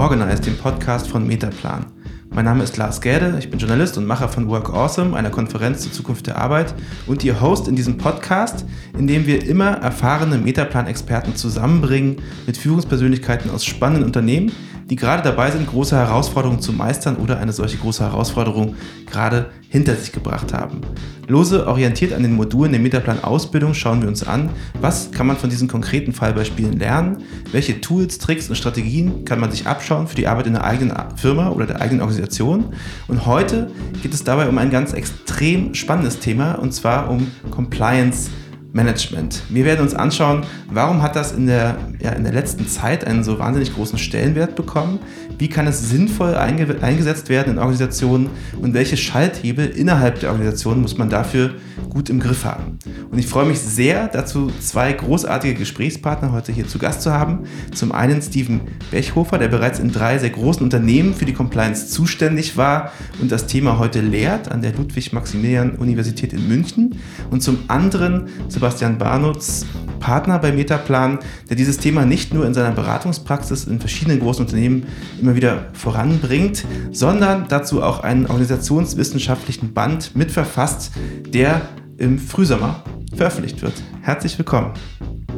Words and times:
Organize, 0.00 0.40
dem 0.40 0.56
Podcast 0.56 1.08
von 1.08 1.26
Metaplan. 1.26 1.84
Mein 2.30 2.46
Name 2.46 2.64
ist 2.64 2.78
Lars 2.78 3.02
Gerde, 3.02 3.36
ich 3.38 3.50
bin 3.50 3.58
Journalist 3.58 3.98
und 3.98 4.06
Macher 4.06 4.30
von 4.30 4.48
Work 4.48 4.70
Awesome, 4.70 5.14
einer 5.14 5.28
Konferenz 5.28 5.82
zur 5.82 5.92
Zukunft 5.92 6.26
der 6.26 6.38
Arbeit 6.38 6.74
und 7.06 7.22
Ihr 7.22 7.42
Host 7.42 7.68
in 7.68 7.76
diesem 7.76 7.98
Podcast, 7.98 8.64
in 8.98 9.06
dem 9.06 9.26
wir 9.26 9.46
immer 9.46 9.72
erfahrene 9.72 10.38
Metaplan-Experten 10.38 11.36
zusammenbringen 11.36 12.16
mit 12.46 12.56
Führungspersönlichkeiten 12.56 13.50
aus 13.50 13.66
spannenden 13.66 14.04
Unternehmen, 14.04 14.52
die 14.90 14.96
gerade 14.96 15.22
dabei 15.22 15.52
sind, 15.52 15.68
große 15.68 15.96
Herausforderungen 15.96 16.60
zu 16.60 16.72
meistern 16.72 17.16
oder 17.16 17.38
eine 17.38 17.52
solche 17.52 17.78
große 17.78 18.02
Herausforderung 18.02 18.74
gerade 19.06 19.50
hinter 19.68 19.94
sich 19.94 20.10
gebracht 20.10 20.52
haben. 20.52 20.80
Lose 21.28 21.68
orientiert 21.68 22.12
an 22.12 22.24
den 22.24 22.34
Modulen 22.34 22.72
der 22.72 22.80
Metaplan-Ausbildung 22.80 23.72
schauen 23.72 24.02
wir 24.02 24.08
uns 24.08 24.26
an, 24.26 24.50
was 24.80 25.12
kann 25.12 25.28
man 25.28 25.36
von 25.36 25.48
diesen 25.48 25.68
konkreten 25.68 26.12
Fallbeispielen 26.12 26.76
lernen, 26.76 27.18
welche 27.52 27.80
Tools, 27.80 28.18
Tricks 28.18 28.48
und 28.48 28.56
Strategien 28.56 29.24
kann 29.24 29.38
man 29.38 29.52
sich 29.52 29.68
abschauen 29.68 30.08
für 30.08 30.16
die 30.16 30.26
Arbeit 30.26 30.48
in 30.48 30.54
der 30.54 30.64
eigenen 30.64 30.92
Firma 31.14 31.50
oder 31.50 31.66
der 31.66 31.80
eigenen 31.80 32.00
Organisation. 32.00 32.74
Und 33.06 33.26
heute 33.26 33.70
geht 34.02 34.12
es 34.12 34.24
dabei 34.24 34.48
um 34.48 34.58
ein 34.58 34.70
ganz 34.70 34.92
extrem 34.92 35.72
spannendes 35.74 36.18
Thema 36.18 36.54
und 36.54 36.74
zwar 36.74 37.08
um 37.08 37.30
Compliance 37.52 38.28
Management. 38.72 39.42
Wir 39.48 39.64
werden 39.64 39.80
uns 39.80 39.94
anschauen, 39.94 40.44
warum 40.68 41.02
hat 41.02 41.16
das 41.16 41.32
in 41.32 41.46
der, 41.46 41.76
ja, 42.00 42.12
in 42.12 42.24
der 42.24 42.32
letzten 42.32 42.68
Zeit 42.68 43.06
einen 43.06 43.24
so 43.24 43.38
wahnsinnig 43.38 43.74
großen 43.74 43.98
Stellenwert 43.98 44.54
bekommen? 44.54 45.00
Wie 45.40 45.48
kann 45.48 45.66
es 45.66 45.88
sinnvoll 45.88 46.34
einge 46.34 46.82
eingesetzt 46.82 47.30
werden 47.30 47.54
in 47.54 47.58
Organisationen? 47.58 48.28
Und 48.60 48.74
welche 48.74 48.98
Schalthebel 48.98 49.70
innerhalb 49.70 50.20
der 50.20 50.32
Organisation 50.32 50.82
muss 50.82 50.98
man 50.98 51.08
dafür 51.08 51.54
gut 51.88 52.10
im 52.10 52.20
Griff 52.20 52.44
haben? 52.44 52.78
Und 53.10 53.18
ich 53.18 53.26
freue 53.26 53.46
mich 53.46 53.58
sehr, 53.58 54.08
dazu 54.08 54.52
zwei 54.60 54.92
großartige 54.92 55.54
Gesprächspartner 55.54 56.32
heute 56.32 56.52
hier 56.52 56.68
zu 56.68 56.78
Gast 56.78 57.00
zu 57.00 57.12
haben. 57.12 57.44
Zum 57.74 57.90
einen 57.90 58.20
Steven 58.20 58.60
Bechhofer, 58.90 59.38
der 59.38 59.48
bereits 59.48 59.78
in 59.78 59.90
drei 59.90 60.18
sehr 60.18 60.28
großen 60.28 60.62
Unternehmen 60.62 61.14
für 61.14 61.24
die 61.24 61.32
Compliance 61.32 61.88
zuständig 61.88 62.58
war 62.58 62.92
und 63.22 63.32
das 63.32 63.46
Thema 63.46 63.78
heute 63.78 64.02
lehrt 64.02 64.50
an 64.50 64.60
der 64.60 64.74
Ludwig-Maximilian-Universität 64.74 66.34
in 66.34 66.48
München. 66.48 66.96
Und 67.30 67.42
zum 67.42 67.60
anderen 67.68 68.28
Sebastian 68.48 68.98
Barnutz, 68.98 69.64
Partner 70.00 70.38
bei 70.38 70.50
Metaplan, 70.50 71.18
der 71.48 71.56
dieses 71.56 71.78
Thema 71.78 72.04
nicht 72.04 72.34
nur 72.34 72.46
in 72.46 72.54
seiner 72.54 72.72
Beratungspraxis 72.72 73.64
in 73.64 73.78
verschiedenen 73.78 74.18
großen 74.18 74.44
Unternehmen 74.44 74.86
immer 75.20 75.29
wieder 75.34 75.68
voranbringt, 75.72 76.64
sondern 76.92 77.46
dazu 77.48 77.82
auch 77.82 78.00
einen 78.00 78.26
organisationswissenschaftlichen 78.26 79.72
Band 79.72 80.16
mitverfasst, 80.16 80.92
der 81.28 81.62
im 81.98 82.18
Frühsommer 82.18 82.84
veröffentlicht 83.14 83.62
wird. 83.62 83.74
Herzlich 84.02 84.38
willkommen. 84.38 84.72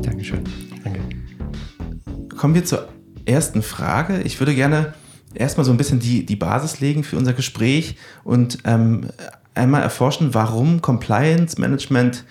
Dankeschön. 0.02 0.44
Danke. 0.84 1.00
Kommen 2.36 2.54
wir 2.54 2.64
zur 2.64 2.88
ersten 3.24 3.62
Frage. 3.62 4.22
Ich 4.22 4.40
würde 4.40 4.54
gerne 4.54 4.94
erstmal 5.34 5.64
so 5.64 5.70
ein 5.70 5.76
bisschen 5.76 6.00
die, 6.00 6.26
die 6.26 6.36
Basis 6.36 6.80
legen 6.80 7.04
für 7.04 7.16
unser 7.16 7.32
Gespräch 7.32 7.96
und 8.24 8.58
ähm, 8.64 9.08
einmal 9.54 9.82
erforschen, 9.82 10.34
warum 10.34 10.82
Compliance 10.82 11.60
Management 11.60 12.24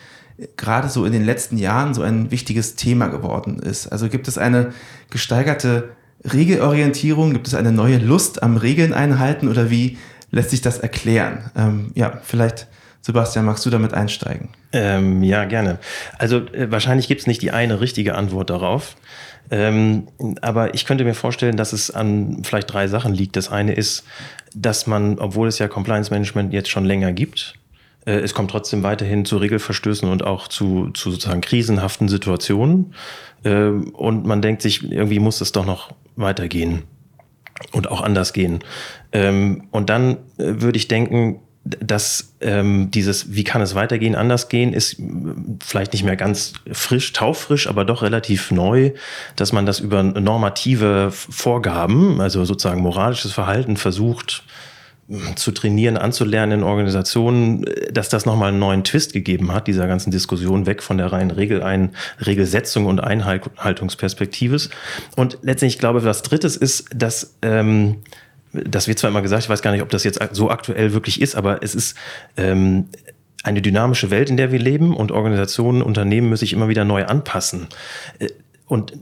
gerade 0.58 0.90
so 0.90 1.06
in 1.06 1.12
den 1.12 1.23
letzten 1.23 1.58
Jahren 1.58 1.94
so 1.94 2.02
ein 2.02 2.31
wichtiges 2.31 2.75
Thema 2.75 3.08
geworden 3.08 3.59
ist. 3.59 3.88
Also 3.88 4.09
gibt 4.09 4.28
es 4.28 4.38
eine 4.38 4.73
gesteigerte 5.09 5.90
Regelorientierung, 6.23 7.33
gibt 7.33 7.47
es 7.47 7.55
eine 7.55 7.72
neue 7.72 7.97
Lust 7.97 8.44
am 8.44 8.58
Regeln 8.58 8.94
einhalten 8.94 9.47
oder 9.47 9.69
wie 9.69 9.97
lässt 10.30 10.52
sich 10.52 10.61
das 10.61 10.80
erklären? 10.80 11.52
Ähm, 11.55 11.91
ja, 11.95 12.19
vielleicht 12.23 12.67
Sebastian, 13.02 13.45
magst 13.45 13.66
du 13.66 13.72
damit 13.72 13.94
einsteigen? 13.94 14.50
Ähm, 14.73 15.23
ja, 15.23 15.45
gerne. 15.45 15.80
Also 16.19 16.38
äh, 16.38 16.72
wahrscheinlich 16.72 17.08
gibt 17.08 17.22
es 17.22 17.28
nicht 17.28 17.41
die 17.41 17.52
eine 17.52 17.81
richtige 17.81 18.16
Antwort 18.16 18.52
darauf. 18.52 18.95
Ähm, 19.50 20.08
aber 20.41 20.75
ich 20.75 20.85
könnte 20.85 21.03
mir 21.03 21.16
vorstellen, 21.16 21.57
dass 21.57 21.73
es 21.73 21.91
an 21.91 22.44
vielleicht 22.44 22.72
drei 22.72 22.88
Sachen 22.88 23.13
liegt. 23.13 23.35
Das 23.35 23.51
eine 23.51 23.73
ist, 23.73 24.03
dass 24.53 24.85
man, 24.85 25.17
obwohl 25.17 25.47
es 25.47 25.57
ja 25.57 25.67
Compliance 25.67 26.12
Management 26.12 26.53
jetzt 26.53 26.69
schon 26.69 26.85
länger 26.85 27.12
gibt, 27.12 27.56
äh, 28.06 28.19
es 28.19 28.34
kommt 28.34 28.51
trotzdem 28.51 28.84
weiterhin 28.84 29.25
zu 29.25 29.38
Regelverstößen 29.38 30.07
und 30.07 30.23
auch 30.23 30.47
zu, 30.47 30.91
zu 30.91 31.12
sozusagen 31.12 31.41
krisenhaften 31.41 32.07
Situationen. 32.07 32.94
Ähm, 33.44 33.90
und 33.90 34.25
man 34.25 34.44
denkt 34.44 34.62
sich, 34.62 34.90
irgendwie 34.90 35.19
muss 35.19 35.41
es 35.41 35.51
doch 35.51 35.66
noch 35.66 35.91
weitergehen 36.16 36.83
und 37.72 37.89
auch 37.89 38.01
anders 38.01 38.33
gehen. 38.33 38.59
Ähm, 39.11 39.67
und 39.72 39.89
dann 39.89 40.17
äh, 40.38 40.61
würde 40.61 40.77
ich 40.77 40.88
denken, 40.88 41.39
dass 41.63 42.33
ähm, 42.41 42.89
dieses, 42.89 43.35
wie 43.35 43.44
kann 43.44 43.61
es 43.61 43.75
weitergehen, 43.75 44.16
anders 44.16 44.49
gehen, 44.49 44.73
ist 44.73 44.99
vielleicht 45.63 45.94
nicht 45.94 46.03
mehr 46.03 46.16
ganz 46.16 46.53
frisch, 46.72 47.13
taufrisch, 47.13 47.67
aber 47.67 47.85
doch 47.85 48.01
relativ 48.01 48.49
neu, 48.49 48.94
dass 49.35 49.53
man 49.53 49.67
das 49.67 49.79
über 49.79 50.01
normative 50.01 51.11
Vorgaben, 51.11 52.19
also 52.19 52.45
sozusagen 52.45 52.81
moralisches 52.81 53.31
Verhalten 53.31 53.78
versucht 53.78 54.43
zu 55.35 55.51
trainieren, 55.51 55.97
anzulernen 55.97 56.59
in 56.59 56.63
Organisationen, 56.63 57.66
dass 57.91 58.09
das 58.09 58.25
nochmal 58.25 58.49
einen 58.49 58.59
neuen 58.59 58.83
Twist 58.83 59.13
gegeben 59.13 59.53
hat, 59.53 59.67
dieser 59.67 59.88
ganzen 59.88 60.11
Diskussion 60.11 60.66
weg 60.66 60.81
von 60.83 60.97
der 60.97 61.11
reinen 61.11 61.31
Regelein 61.31 61.91
Regelsetzung 62.25 62.85
und 62.85 62.99
Einhaltungsperspektive. 62.99 64.57
Und 65.16 65.38
letztendlich, 65.41 65.75
ich 65.75 65.79
glaube, 65.79 66.03
was 66.03 66.22
Drittes 66.23 66.57
ist, 66.57 66.85
dass 66.94 67.35
ähm, 67.41 67.97
das 68.53 68.88
wird 68.88 68.99
zwar 68.99 69.09
immer 69.09 69.22
gesagt, 69.22 69.44
ich 69.44 69.49
weiß 69.49 69.61
gar 69.61 69.72
nicht, 69.72 69.81
ob 69.81 69.89
das 69.89 70.03
jetzt 70.03 70.19
so 70.33 70.49
aktuell 70.49 70.94
wirklich 70.94 71.22
ist, 71.22 71.35
aber 71.35 71.63
es 71.63 71.73
ist 71.73 71.95
ähm, 72.38 72.89
eine 73.43 73.61
dynamische 73.61 74.11
Welt, 74.11 74.29
in 74.29 74.38
der 74.38 74.51
wir 74.51 74.59
leben 74.59 74.95
und 74.95 75.11
Organisationen, 75.11 75.81
Unternehmen 75.81 76.29
müssen 76.29 76.41
sich 76.41 76.53
immer 76.53 76.67
wieder 76.67 76.85
neu 76.85 77.05
anpassen. 77.05 77.67
Äh, 78.19 78.29
und 78.67 78.93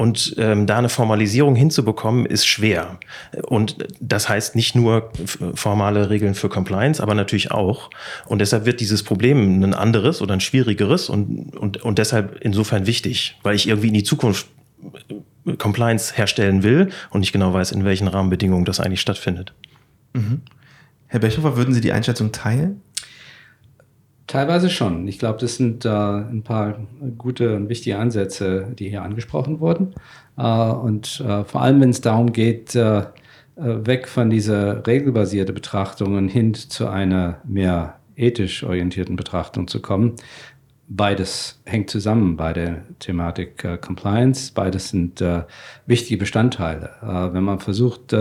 und 0.00 0.34
ähm, 0.38 0.66
da 0.66 0.78
eine 0.78 0.88
Formalisierung 0.88 1.54
hinzubekommen, 1.54 2.24
ist 2.24 2.46
schwer. 2.46 2.98
Und 3.42 3.76
das 4.00 4.30
heißt 4.30 4.56
nicht 4.56 4.74
nur 4.74 5.12
formale 5.54 6.08
Regeln 6.08 6.34
für 6.34 6.48
Compliance, 6.48 7.02
aber 7.02 7.14
natürlich 7.14 7.50
auch. 7.50 7.90
Und 8.24 8.38
deshalb 8.38 8.64
wird 8.64 8.80
dieses 8.80 9.02
Problem 9.02 9.62
ein 9.62 9.74
anderes 9.74 10.22
oder 10.22 10.32
ein 10.32 10.40
schwierigeres 10.40 11.10
und, 11.10 11.54
und, 11.54 11.82
und 11.82 11.98
deshalb 11.98 12.38
insofern 12.40 12.86
wichtig, 12.86 13.38
weil 13.42 13.54
ich 13.54 13.68
irgendwie 13.68 13.88
in 13.88 13.94
die 13.94 14.02
Zukunft 14.02 14.46
äh, 15.44 15.56
Compliance 15.56 16.16
herstellen 16.16 16.62
will 16.62 16.88
und 17.10 17.20
nicht 17.20 17.32
genau 17.32 17.52
weiß, 17.52 17.70
in 17.72 17.84
welchen 17.84 18.08
Rahmenbedingungen 18.08 18.64
das 18.64 18.80
eigentlich 18.80 19.02
stattfindet. 19.02 19.52
Mhm. 20.14 20.40
Herr 21.08 21.20
Bechofer, 21.20 21.58
würden 21.58 21.74
Sie 21.74 21.82
die 21.82 21.92
Einschätzung 21.92 22.32
teilen? 22.32 22.80
Teilweise 24.30 24.70
schon. 24.70 25.08
Ich 25.08 25.18
glaube, 25.18 25.40
das 25.40 25.56
sind 25.56 25.84
äh, 25.84 25.88
ein 25.88 26.44
paar 26.44 26.78
gute 27.18 27.56
und 27.56 27.68
wichtige 27.68 27.98
Ansätze, 27.98 28.68
die 28.78 28.88
hier 28.88 29.02
angesprochen 29.02 29.58
wurden. 29.58 29.92
Äh, 30.38 30.42
und 30.42 31.20
äh, 31.26 31.42
vor 31.42 31.62
allem, 31.62 31.80
wenn 31.80 31.90
es 31.90 32.00
darum 32.00 32.30
geht, 32.32 32.76
äh, 32.76 32.98
äh, 33.00 33.06
weg 33.56 34.06
von 34.06 34.30
dieser 34.30 34.86
regelbasierten 34.86 35.52
Betrachtung 35.52 36.16
und 36.16 36.28
hin 36.28 36.54
zu 36.54 36.86
einer 36.86 37.40
mehr 37.42 37.96
ethisch 38.14 38.62
orientierten 38.62 39.16
Betrachtung 39.16 39.66
zu 39.66 39.82
kommen. 39.82 40.14
Beides 40.86 41.60
hängt 41.64 41.90
zusammen 41.90 42.36
bei 42.36 42.52
der 42.52 42.84
Thematik 43.00 43.64
äh, 43.64 43.78
Compliance. 43.78 44.52
Beides 44.54 44.90
sind 44.90 45.24
wichtige 45.86 46.18
Bestandteile. 46.18 46.90
wenn 47.32 47.42
man 47.42 47.58
versucht, 47.58 48.14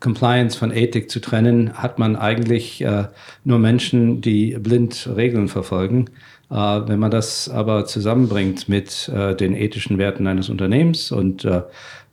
Compliance 0.00 0.56
von 0.56 0.70
Ethik 0.70 1.10
zu 1.10 1.20
trennen, 1.20 1.74
hat 1.74 1.98
man 1.98 2.14
eigentlich 2.16 2.80
äh, 2.82 3.08
nur 3.44 3.58
Menschen, 3.58 4.20
die 4.20 4.56
blind 4.58 5.08
Regeln 5.16 5.48
verfolgen. 5.48 6.06
Äh, 6.50 6.54
wenn 6.54 7.00
man 7.00 7.10
das 7.10 7.48
aber 7.48 7.84
zusammenbringt 7.84 8.68
mit 8.68 9.08
äh, 9.08 9.34
den 9.34 9.54
ethischen 9.54 9.98
Werten 9.98 10.26
eines 10.26 10.48
Unternehmens 10.48 11.10
und 11.10 11.44
äh, 11.44 11.62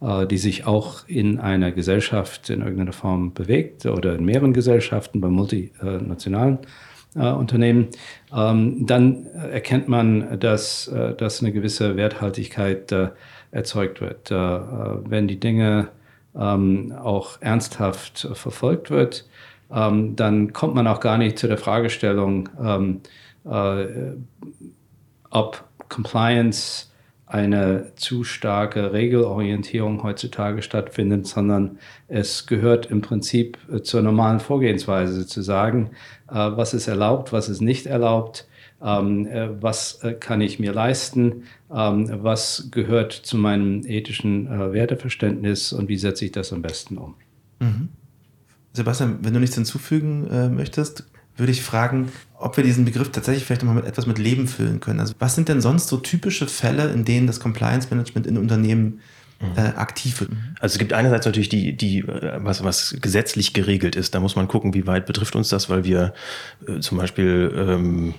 äh, 0.01 0.25
die 0.27 0.37
sich 0.37 0.65
auch 0.65 1.07
in 1.07 1.39
einer 1.39 1.71
Gesellschaft 1.71 2.49
in 2.49 2.61
irgendeiner 2.61 2.93
Form 2.93 3.33
bewegt 3.33 3.85
oder 3.85 4.15
in 4.15 4.25
mehreren 4.25 4.53
Gesellschaften, 4.53 5.21
bei 5.21 5.29
multinationalen 5.29 6.59
äh, 7.15 7.29
Unternehmen, 7.29 7.87
ähm, 8.35 8.85
dann 8.85 9.27
erkennt 9.27 9.87
man, 9.87 10.39
dass, 10.39 10.91
dass 11.17 11.41
eine 11.41 11.53
gewisse 11.53 11.95
Werthaltigkeit 11.95 12.93
erzeugt 13.51 14.01
wird. 14.01 14.31
wenn 14.31 15.27
die 15.29 15.39
Dinge 15.39 15.89
ähm, 16.37 16.93
auch 16.93 17.41
ernsthaft 17.41 18.29
verfolgt 18.33 18.89
wird, 18.91 19.25
ähm, 19.73 20.15
dann 20.15 20.53
kommt 20.53 20.75
man 20.75 20.87
auch 20.87 20.99
gar 20.99 21.17
nicht 21.17 21.39
zu 21.39 21.47
der 21.47 21.57
Fragestellung, 21.57 22.49
ähm, 22.61 23.01
äh, 23.45 24.15
ob 25.29 25.63
Compliance 25.89 26.87
eine 27.27 27.91
zu 27.95 28.23
starke 28.23 28.93
Regelorientierung 28.93 30.03
heutzutage 30.03 30.61
stattfindet, 30.61 31.25
sondern 31.25 31.79
es 32.07 32.45
gehört 32.45 32.85
im 32.85 33.01
Prinzip 33.01 33.57
zur 33.83 34.01
normalen 34.03 34.39
Vorgehensweise 34.39 35.25
zu 35.25 35.41
sagen, 35.41 35.91
äh, 36.29 36.35
was 36.35 36.73
ist 36.73 36.87
erlaubt, 36.87 37.33
was 37.33 37.49
ist 37.49 37.61
nicht 37.61 37.87
erlaubt, 37.87 38.47
was 38.85 40.03
äh, 40.03 40.13
kann 40.13 40.41
ich 40.41 40.59
mir 40.59 40.73
leisten, 40.73 41.43
ähm, 41.73 42.09
was 42.21 42.69
gehört 42.71 43.13
zu 43.13 43.37
meinem 43.37 43.81
ethischen 43.85 44.47
äh, 44.47 44.73
Werteverständnis 44.73 45.73
und 45.73 45.89
wie 45.89 45.97
setze 45.97 46.25
ich 46.25 46.31
das 46.31 46.53
am 46.53 46.61
besten 46.61 46.97
um. 46.97 47.15
Mhm. 47.59 47.89
Sebastian, 48.73 49.19
wenn 49.21 49.33
du 49.33 49.39
nichts 49.39 49.55
hinzufügen 49.55 50.27
äh, 50.27 50.49
möchtest, 50.49 51.05
würde 51.37 51.51
ich 51.51 51.61
fragen, 51.63 52.11
ob 52.37 52.57
wir 52.57 52.63
diesen 52.63 52.85
Begriff 52.85 53.11
tatsächlich 53.11 53.45
vielleicht 53.45 53.63
noch 53.63 53.73
mal 53.73 53.81
mit 53.81 53.85
etwas 53.85 54.05
mit 54.05 54.19
Leben 54.19 54.47
füllen 54.47 54.79
können. 54.79 54.99
Also 54.99 55.13
was 55.19 55.35
sind 55.35 55.49
denn 55.49 55.61
sonst 55.61 55.87
so 55.87 55.97
typische 55.97 56.47
Fälle, 56.47 56.91
in 56.91 57.05
denen 57.05 57.27
das 57.27 57.39
Compliance 57.39 57.87
Management 57.89 58.27
in 58.27 58.37
Unternehmen 58.37 58.99
äh, 59.55 59.61
aktiv 59.75 60.21
wird. 60.21 60.31
Also 60.59 60.73
es 60.73 60.79
gibt 60.79 60.93
einerseits 60.93 61.25
natürlich 61.25 61.49
die, 61.49 61.75
die 61.75 61.99
äh, 61.99 62.39
was, 62.39 62.63
was 62.63 62.95
gesetzlich 63.01 63.53
geregelt 63.53 63.95
ist. 63.95 64.15
Da 64.15 64.19
muss 64.19 64.35
man 64.35 64.47
gucken, 64.47 64.73
wie 64.73 64.87
weit 64.87 65.05
betrifft 65.05 65.35
uns 65.35 65.49
das, 65.49 65.69
weil 65.69 65.83
wir 65.83 66.13
äh, 66.67 66.79
zum 66.79 66.97
Beispiel 66.97 67.53
ähm, 67.55 68.13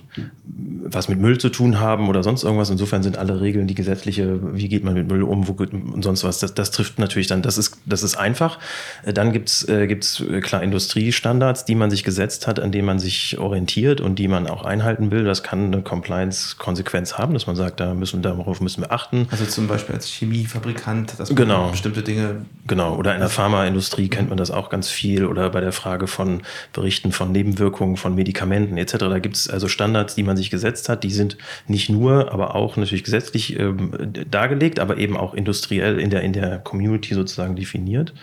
was 0.45 1.09
mit 1.09 1.19
Müll 1.19 1.37
zu 1.39 1.49
tun 1.49 1.79
haben 1.79 2.07
oder 2.07 2.23
sonst 2.23 2.43
irgendwas. 2.43 2.69
Insofern 2.69 3.03
sind 3.03 3.17
alle 3.17 3.41
Regeln, 3.41 3.67
die 3.67 3.75
gesetzliche, 3.75 4.55
wie 4.55 4.69
geht 4.69 4.83
man 4.83 4.93
mit 4.93 5.07
Müll 5.07 5.23
um, 5.23 5.47
wo 5.47 5.53
und 5.53 6.03
sonst 6.03 6.23
was, 6.23 6.39
das, 6.39 6.53
das 6.53 6.71
trifft 6.71 6.99
natürlich 6.99 7.27
dann, 7.27 7.41
das 7.41 7.57
ist, 7.57 7.77
das 7.85 8.03
ist 8.03 8.15
einfach. 8.15 8.59
Äh, 9.03 9.13
dann 9.13 9.33
gibt's 9.33 9.67
äh, 9.67 9.87
gibt's 9.87 10.19
äh, 10.19 10.39
klar 10.41 10.61
Industriestandards, 10.61 11.65
die 11.65 11.75
man 11.75 11.89
sich 11.89 12.03
gesetzt 12.03 12.45
hat, 12.45 12.59
an 12.59 12.71
denen 12.71 12.85
man 12.85 12.99
sich 12.99 13.39
orientiert 13.39 14.01
und 14.01 14.19
die 14.19 14.27
man 14.27 14.47
auch 14.47 14.63
einhalten 14.63 15.09
will. 15.09 15.23
Das 15.23 15.41
kann 15.41 15.65
eine 15.65 15.81
Compliance-Konsequenz 15.81 17.17
haben, 17.17 17.33
dass 17.33 17.47
man 17.47 17.55
sagt, 17.55 17.79
da 17.79 17.95
müssen, 17.95 18.21
darauf 18.21 18.61
müssen 18.61 18.81
wir 18.81 18.91
achten. 18.91 19.27
Also 19.31 19.45
zum 19.45 19.67
Beispiel 19.67 19.95
als 19.95 20.07
Chemiefabrikant 20.07 21.06
dass 21.15 21.29
man 21.29 21.35
genau. 21.35 21.69
bestimmte 21.71 22.03
Dinge. 22.03 22.45
Genau, 22.67 22.95
oder 22.95 23.13
in 23.13 23.19
der 23.19 23.29
Pharmaindustrie 23.29 24.09
kennt 24.09 24.29
man 24.29 24.37
das 24.37 24.51
auch 24.51 24.69
ganz 24.69 24.89
viel 24.89 25.25
oder 25.25 25.49
bei 25.49 25.61
der 25.61 25.71
Frage 25.71 26.07
von 26.07 26.41
Berichten 26.73 27.11
von 27.11 27.31
Nebenwirkungen 27.31 27.97
von 27.97 28.15
Medikamenten 28.15 28.77
etc. 28.77 28.97
Da 28.97 29.19
gibt 29.19 29.35
es 29.35 29.49
also 29.49 29.67
Standards, 29.67 30.15
die 30.15 30.23
man 30.23 30.35
sich 30.37 30.49
gesetzt 30.49 30.89
hat, 30.89 31.03
die 31.03 31.11
sind 31.11 31.37
nicht 31.67 31.89
nur, 31.89 32.31
aber 32.31 32.55
auch 32.55 32.77
natürlich 32.77 33.03
gesetzlich 33.03 33.57
ähm, 33.57 33.91
dargelegt, 34.29 34.79
aber 34.79 34.97
eben 34.97 35.15
auch 35.15 35.33
industriell 35.33 35.99
in 35.99 36.09
der, 36.09 36.21
in 36.21 36.33
der 36.33 36.59
Community 36.59 37.13
sozusagen 37.13 37.55
definiert. 37.55 38.13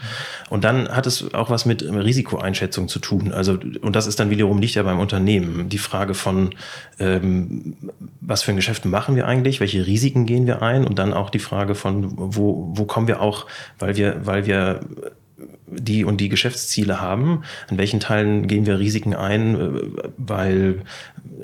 Und 0.51 0.65
dann 0.65 0.89
hat 0.89 1.07
es 1.07 1.33
auch 1.35 1.51
was 1.51 1.65
mit 1.65 1.83
Risikoeinschätzung 1.83 2.89
zu 2.89 2.99
tun. 2.99 3.33
Also, 3.33 3.59
und 3.81 3.97
das 3.97 4.07
ist 4.07 4.21
dann 4.21 4.31
wiederum 4.31 4.59
nicht 4.59 4.75
ja 4.75 4.83
beim 4.83 4.99
Unternehmen. 4.99 5.69
Die 5.69 5.79
Frage 5.79 6.15
von, 6.15 6.51
ähm, 6.99 7.77
was 8.27 8.43
für 8.43 8.53
ein 8.53 8.57
Geschäft 8.57 8.85
machen 8.85 9.17
wir 9.17 9.27
eigentlich, 9.27 9.61
welche 9.61 9.87
Risiken 9.87 10.27
gehen 10.27 10.47
wir 10.47 10.63
ein 10.63 10.85
und 10.85 10.99
dann 10.99 11.13
auch 11.13 11.31
die 11.31 11.39
Frage 11.39 11.75
von, 11.75 12.13
wo, 12.17 12.73
wo 12.75 12.85
kommen 12.85 13.09
wir 13.09 13.21
auch, 13.21 13.47
weil 13.79 13.97
wir, 13.97 14.25
weil 14.25 14.47
wir 14.47 14.81
die 15.67 16.05
und 16.05 16.21
die 16.21 16.29
Geschäftsziele 16.29 17.01
haben, 17.01 17.43
an 17.69 17.79
welchen 17.79 18.01
Teilen 18.01 18.47
gehen 18.47 18.67
wir 18.67 18.79
Risiken 18.79 19.15
ein, 19.15 19.93
weil 20.17 20.83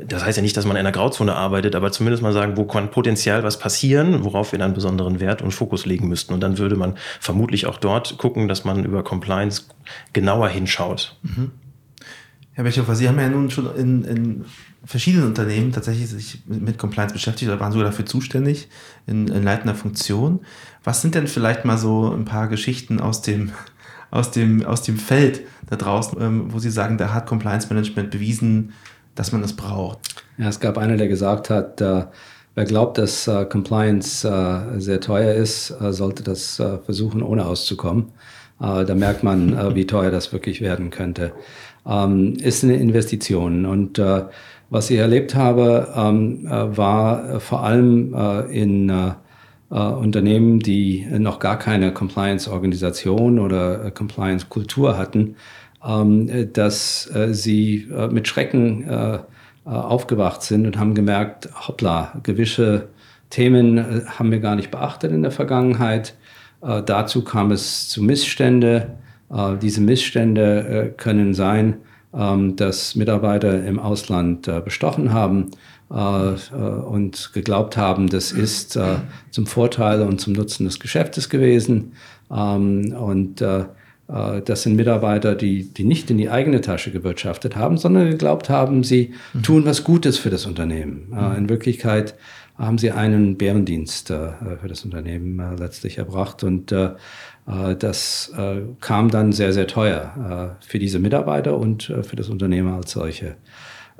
das 0.06 0.24
heißt 0.24 0.38
ja 0.38 0.42
nicht, 0.42 0.56
dass 0.56 0.64
man 0.64 0.76
in 0.76 0.80
einer 0.80 0.92
Grauzone 0.92 1.34
arbeitet, 1.34 1.74
aber 1.74 1.90
zumindest 1.92 2.22
mal 2.22 2.32
sagen, 2.32 2.56
wo 2.56 2.64
kann 2.64 2.90
potenziell 2.90 3.42
was 3.42 3.58
passieren, 3.58 4.24
worauf 4.24 4.52
wir 4.52 4.58
dann 4.58 4.74
besonderen 4.74 5.20
Wert 5.20 5.42
und 5.42 5.50
Fokus 5.50 5.84
legen 5.84 6.08
müssten. 6.08 6.32
Und 6.32 6.40
dann 6.40 6.58
würde 6.58 6.76
man 6.76 6.96
vermutlich 7.18 7.66
auch 7.66 7.78
dort 7.78 8.16
gucken, 8.18 8.48
dass 8.48 8.64
man 8.64 8.84
über 8.84 9.02
Compliance 9.02 9.64
genauer 10.12 10.48
hinschaut. 10.48 11.16
Mhm. 11.22 11.50
Herr 12.52 12.64
Bechofer, 12.64 12.94
Sie 12.94 13.08
haben 13.08 13.18
ja 13.18 13.28
nun 13.28 13.50
schon 13.50 13.74
in, 13.76 14.04
in 14.04 14.44
verschiedenen 14.84 15.26
Unternehmen 15.26 15.72
tatsächlich 15.72 16.08
sich 16.08 16.42
mit 16.46 16.78
Compliance 16.78 17.12
beschäftigt 17.12 17.50
oder 17.50 17.60
waren 17.60 17.72
sogar 17.72 17.86
dafür 17.86 18.06
zuständig 18.06 18.68
in, 19.06 19.28
in 19.28 19.42
leitender 19.42 19.74
Funktion. 19.74 20.40
Was 20.84 21.02
sind 21.02 21.14
denn 21.14 21.26
vielleicht 21.26 21.64
mal 21.64 21.76
so 21.76 22.10
ein 22.10 22.24
paar 22.24 22.48
Geschichten 22.48 23.00
aus 23.00 23.22
dem, 23.22 23.52
aus 24.10 24.30
dem, 24.30 24.64
aus 24.64 24.82
dem 24.82 24.98
Feld 24.98 25.42
da 25.68 25.76
draußen, 25.76 26.20
ähm, 26.20 26.52
wo 26.52 26.58
Sie 26.58 26.70
sagen, 26.70 26.98
da 26.98 27.12
hat 27.12 27.26
Compliance 27.26 27.68
Management 27.68 28.10
bewiesen, 28.10 28.72
dass 29.14 29.32
man 29.32 29.42
das 29.42 29.52
braucht? 29.52 29.98
Ja, 30.38 30.48
es 30.48 30.60
gab 30.60 30.78
einer, 30.78 30.96
der 30.96 31.08
gesagt 31.08 31.50
hat, 31.50 31.80
äh, 31.80 32.06
wer 32.54 32.64
glaubt, 32.64 32.96
dass 32.96 33.28
äh, 33.28 33.44
Compliance 33.44 34.26
äh, 34.26 34.80
sehr 34.80 35.00
teuer 35.00 35.34
ist, 35.34 35.68
sollte 35.68 36.22
das 36.22 36.56
versuchen, 36.56 37.22
ohne 37.22 37.44
auszukommen. 37.44 38.12
Äh, 38.60 38.84
da 38.84 38.94
merkt 38.94 39.22
man, 39.22 39.74
wie 39.74 39.86
teuer 39.86 40.10
das 40.10 40.32
wirklich 40.32 40.60
werden 40.60 40.90
könnte. 40.90 41.32
Ähm, 41.86 42.34
ist 42.34 42.62
eine 42.64 42.76
Investition 42.76 43.66
und 43.66 44.00
was 44.72 44.88
ich 44.90 44.98
erlebt 44.98 45.34
habe, 45.34 45.88
ähm, 45.96 46.46
war 46.48 47.40
vor 47.40 47.64
allem 47.64 48.14
in 48.52 49.14
äh, 49.70 49.76
Unternehmen, 49.76 50.58
die 50.58 51.06
noch 51.18 51.38
gar 51.38 51.58
keine 51.58 51.92
Compliance-Organisation 51.92 53.38
oder 53.38 53.84
äh, 53.84 53.90
Compliance-Kultur 53.90 54.98
hatten, 54.98 55.36
ähm, 55.86 56.52
dass 56.52 57.08
äh, 57.14 57.32
sie 57.32 57.88
äh, 57.90 58.08
mit 58.08 58.26
Schrecken 58.26 58.88
äh, 58.88 59.14
äh, 59.14 59.20
aufgewacht 59.64 60.42
sind 60.42 60.66
und 60.66 60.78
haben 60.78 60.94
gemerkt, 60.94 61.48
hoppla, 61.68 62.20
gewisse 62.22 62.88
Themen 63.30 64.08
haben 64.18 64.32
wir 64.32 64.40
gar 64.40 64.56
nicht 64.56 64.72
beachtet 64.72 65.12
in 65.12 65.22
der 65.22 65.30
Vergangenheit. 65.30 66.14
Dazu 66.60 67.24
kam 67.24 67.52
es 67.52 67.88
zu 67.88 68.02
Missstände. 68.02 68.98
diese 69.62 69.80
Missstände 69.80 70.94
können 70.96 71.34
sein, 71.34 71.76
ähm, 72.12 72.56
dass 72.56 72.96
Mitarbeiter 72.96 73.64
im 73.64 73.78
Ausland 73.78 74.50
bestochen 74.64 75.12
haben 75.12 75.50
äh, 75.92 76.34
äh, 76.34 76.36
und 76.54 77.32
geglaubt 77.34 77.76
haben, 77.76 78.08
das 78.08 78.30
ist 78.30 78.76
äh, 78.76 78.98
zum 79.32 79.48
Vorteil 79.48 80.02
und 80.02 80.20
zum 80.20 80.34
Nutzen 80.34 80.64
des 80.64 80.78
Geschäftes 80.78 81.28
gewesen. 81.28 81.92
Ähm, 82.30 82.94
und 82.96 83.44
das 84.44 84.64
sind 84.64 84.74
Mitarbeiter, 84.74 85.36
die, 85.36 85.72
die 85.72 85.84
nicht 85.84 86.10
in 86.10 86.18
die 86.18 86.30
eigene 86.30 86.60
Tasche 86.60 86.90
gewirtschaftet 86.90 87.54
haben, 87.54 87.78
sondern 87.78 88.10
geglaubt 88.10 88.50
haben, 88.50 88.82
sie 88.82 89.14
mhm. 89.32 89.42
tun 89.44 89.64
was 89.64 89.84
Gutes 89.84 90.18
für 90.18 90.30
das 90.30 90.46
Unternehmen. 90.46 91.10
Mhm. 91.10 91.36
in 91.36 91.48
Wirklichkeit 91.48 92.16
haben 92.60 92.78
sie 92.78 92.92
einen 92.92 93.36
Bärendienst 93.38 94.08
für 94.08 94.68
das 94.68 94.84
Unternehmen 94.84 95.56
letztlich 95.56 95.98
erbracht. 95.98 96.44
Und 96.44 96.72
das 97.46 98.32
kam 98.80 99.10
dann 99.10 99.32
sehr, 99.32 99.52
sehr 99.52 99.66
teuer 99.66 100.56
für 100.60 100.78
diese 100.78 100.98
Mitarbeiter 100.98 101.56
und 101.56 101.92
für 102.02 102.16
das 102.16 102.28
Unternehmen 102.28 102.74
als 102.74 102.92
solche. 102.92 103.36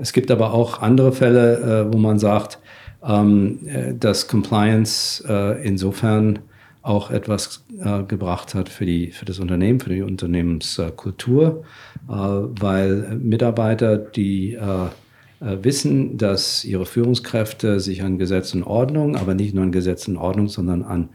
Es 0.01 0.15
gibt 0.15 0.31
aber 0.31 0.55
auch 0.55 0.81
andere 0.81 1.13
Fälle, 1.13 1.87
äh, 1.89 1.93
wo 1.93 1.99
man 1.99 2.19
sagt, 2.19 2.59
ähm, 3.07 3.61
äh, 3.67 3.95
dass 3.95 4.29
Compliance 4.29 5.23
äh, 5.29 5.63
insofern 5.67 6.39
auch 6.83 7.11
etwas 7.11 7.67
äh, 7.79 8.03
gebracht 8.05 8.55
hat 8.55 8.71
für, 8.71 8.87
die, 8.87 9.11
für 9.11 9.27
das 9.27 9.39
Unternehmen, 9.39 9.79
für 9.79 9.91
die 9.91 10.01
Unternehmenskultur, 10.01 11.65
äh, 12.09 12.13
weil 12.13 13.19
Mitarbeiter, 13.21 13.99
die 13.99 14.55
äh, 14.55 14.87
wissen, 15.41 16.19
dass 16.19 16.65
ihre 16.65 16.85
Führungskräfte 16.85 17.81
sich 17.81 18.03
an 18.03 18.19
Gesetz 18.19 18.55
und 18.55 18.63
Ordnung, 18.63 19.17
aber 19.17 19.35
nicht 19.35 19.55
nur 19.55 19.65
an 19.65 19.73
Gesetz 19.73 20.07
und 20.07 20.19
Ordnung, 20.19 20.49
sondern 20.49 20.83
an 20.83 21.09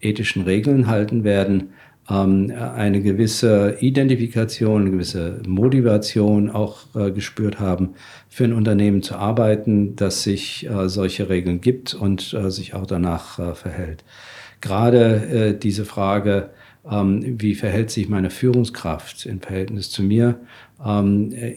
ethischen 0.00 0.42
Regeln 0.42 0.86
halten 0.86 1.24
werden, 1.24 1.70
ähm, 2.10 2.52
eine 2.56 3.00
gewisse 3.00 3.76
Identifikation, 3.80 4.82
eine 4.82 4.90
gewisse 4.90 5.40
Motivation 5.46 6.50
auch 6.50 6.94
äh, 6.96 7.12
gespürt 7.12 7.60
haben, 7.60 7.90
für 8.28 8.44
ein 8.44 8.52
Unternehmen 8.52 9.02
zu 9.02 9.14
arbeiten, 9.14 9.94
das 9.94 10.22
sich 10.24 10.68
äh, 10.68 10.88
solche 10.88 11.28
Regeln 11.28 11.60
gibt 11.60 11.94
und 11.94 12.34
äh, 12.34 12.50
sich 12.50 12.74
auch 12.74 12.86
danach 12.86 13.56
verhält. 13.56 14.04
Gerade 14.60 15.58
diese 15.60 15.84
Frage, 15.84 16.50
ähm, 16.88 17.40
wie 17.40 17.54
verhält 17.54 17.90
sich 17.90 18.08
meine 18.08 18.30
Führungskraft 18.30 19.26
im 19.26 19.40
Verhältnis 19.40 19.90
zu 19.90 20.02
mir, 20.02 20.40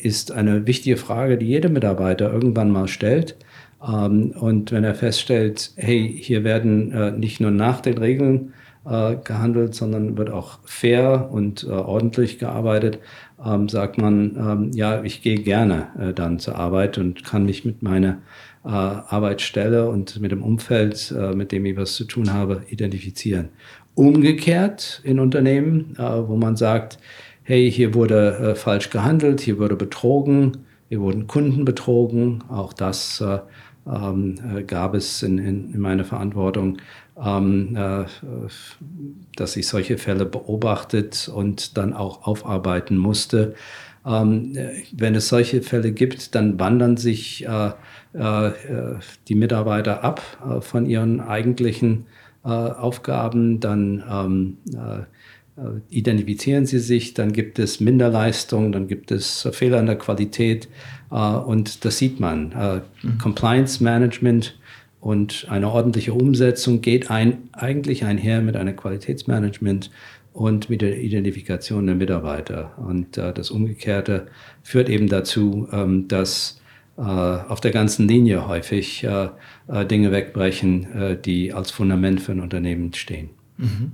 ist 0.02 0.32
eine 0.32 0.68
wichtige 0.68 0.98
Frage, 0.98 1.38
die 1.38 1.48
jeder 1.48 1.70
Mitarbeiter 1.70 2.32
irgendwann 2.32 2.70
mal 2.70 2.88
stellt. 2.88 3.36
und 3.80 4.72
wenn 4.72 4.84
er 4.84 4.94
feststellt, 4.94 5.72
hey, 5.78 6.16
hier 6.22 6.44
werden 6.44 7.20
nicht 7.20 7.40
nur 7.40 7.50
nach 7.50 7.82
den 7.82 7.98
Regeln 7.98 8.54
äh, 8.86 9.16
gehandelt, 9.24 9.74
sondern 9.74 10.18
wird 10.18 10.30
auch 10.30 10.60
fair 10.64 11.30
und 11.32 11.64
äh, 11.64 11.72
ordentlich 11.72 12.38
gearbeitet, 12.38 13.00
ähm, 13.44 13.68
sagt 13.68 13.98
man, 13.98 14.36
ähm, 14.38 14.72
ja, 14.74 15.04
ich 15.04 15.22
gehe 15.22 15.38
gerne 15.38 15.88
äh, 16.00 16.14
dann 16.14 16.40
zur 16.40 16.56
Arbeit 16.56 16.98
und 16.98 17.24
kann 17.24 17.46
mich 17.46 17.66
mit 17.66 17.82
meiner 17.82 18.20
äh, 18.64 18.70
Arbeitsstelle 18.70 19.90
und 19.90 20.20
mit 20.22 20.32
dem 20.32 20.44
Umfeld, 20.44 21.14
äh, 21.18 21.34
mit 21.34 21.52
dem 21.52 21.66
ich 21.66 21.76
was 21.78 21.96
zu 21.96 22.06
tun 22.06 22.32
habe, 22.32 22.62
identifizieren. 22.70 23.50
Umgekehrt 23.96 25.02
in 25.04 25.20
Unternehmen, 25.20 25.96
äh, 25.98 26.04
wo 26.04 26.36
man 26.36 26.56
sagt, 26.56 27.00
hey, 27.46 27.72
hier 27.72 27.94
wurde 27.94 28.56
falsch 28.56 28.90
gehandelt, 28.90 29.40
hier 29.40 29.58
wurde 29.58 29.76
betrogen, 29.76 30.66
hier 30.90 31.00
wurden 31.00 31.28
Kunden 31.28 31.64
betrogen, 31.64 32.44
auch 32.50 32.74
das 32.74 33.24
ähm, 33.88 34.36
gab 34.68 34.94
es 34.94 35.24
in, 35.24 35.38
in, 35.38 35.74
in 35.74 35.80
meiner 35.80 36.04
Verantwortung 36.04 36.78
ähm, 37.24 37.76
äh, 37.76 38.06
dass 39.36 39.56
ich 39.56 39.68
solche 39.68 39.98
Fälle 39.98 40.26
beobachtet 40.26 41.30
und 41.34 41.78
dann 41.78 41.94
auch 41.94 42.28
aufarbeiten 42.28 42.98
musste. 42.98 43.56
Ähm, 44.06 44.58
wenn 44.92 45.16
es 45.16 45.30
solche 45.30 45.62
Fälle 45.62 45.92
gibt, 45.92 46.36
dann 46.36 46.60
wandern 46.60 46.98
sich 46.98 47.46
äh, 47.46 47.72
äh, 48.14 48.52
die 49.28 49.36
Mitarbeiter 49.36 50.04
ab 50.04 50.22
äh, 50.48 50.62
von 50.62 50.86
ihren 50.86 51.22
eigentlichen 51.22 52.06
äh, 52.44 52.50
Aufgaben, 52.50 53.60
dann 53.60 54.58
äh, 54.74 55.15
identifizieren 55.90 56.66
sie 56.66 56.80
sich, 56.80 57.14
dann 57.14 57.32
gibt 57.32 57.60
es 57.60 57.80
Minderleistung, 57.80 58.72
dann 58.72 58.88
gibt 58.88 59.12
es 59.12 59.48
Fehler 59.54 59.80
in 59.80 59.86
der 59.86 59.98
Qualität 59.98 60.68
und 61.10 61.86
das 61.86 61.98
sieht 61.98 62.20
man. 62.20 62.84
Mhm. 63.02 63.18
Compliance 63.20 63.82
Management 63.82 64.58
und 65.06 65.46
eine 65.50 65.70
ordentliche 65.70 66.16
Umsetzung 66.16 66.82
geht 66.82 67.12
ein, 67.12 67.50
eigentlich 67.52 68.06
einher 68.06 68.42
mit 68.42 68.56
einem 68.56 68.76
Qualitätsmanagement 68.76 69.92
und 70.34 70.68
mit 70.70 70.82
der 70.82 71.00
Identifikation 71.00 71.86
der 71.86 71.94
Mitarbeiter. 71.96 72.74
Und 72.78 73.16
äh, 73.18 73.32
das 73.32 73.52
Umgekehrte 73.52 74.26
führt 74.64 74.90
eben 74.90 75.08
dazu, 75.08 75.68
ähm, 75.72 76.08
dass 76.08 76.60
äh, 76.98 77.02
auf 77.02 77.62
der 77.62 77.70
ganzen 77.70 78.08
Linie 78.08 78.48
häufig 78.48 79.04
äh, 79.04 79.30
äh 79.68 79.86
Dinge 79.86 80.12
wegbrechen, 80.12 80.92
äh, 80.92 81.18
die 81.22 81.54
als 81.54 81.70
Fundament 81.70 82.20
für 82.20 82.32
ein 82.32 82.40
Unternehmen 82.40 82.92
stehen. 82.96 83.30
Mhm. 83.58 83.92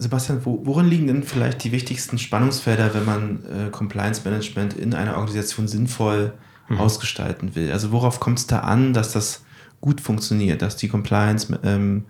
Sebastian, 0.00 0.44
wo, 0.46 0.60
worin 0.64 0.86
liegen 0.88 1.06
denn 1.08 1.22
vielleicht 1.22 1.62
die 1.62 1.72
wichtigsten 1.72 2.16
Spannungsfelder, 2.16 2.94
wenn 2.94 3.04
man 3.04 3.44
äh, 3.44 3.70
Compliance 3.70 4.22
Management 4.24 4.72
in 4.72 4.94
einer 4.94 5.12
Organisation 5.16 5.68
sinnvoll 5.68 6.32
mhm. 6.70 6.80
ausgestalten 6.80 7.54
will? 7.54 7.70
Also 7.70 7.92
worauf 7.92 8.18
kommt 8.18 8.38
es 8.38 8.46
da 8.46 8.60
an, 8.60 8.94
dass 8.94 9.12
das 9.12 9.44
gut 9.82 10.00
funktioniert, 10.00 10.62
dass 10.62 10.76
die 10.76 10.88
Compliance 10.88 11.58
ähm, 11.62 12.06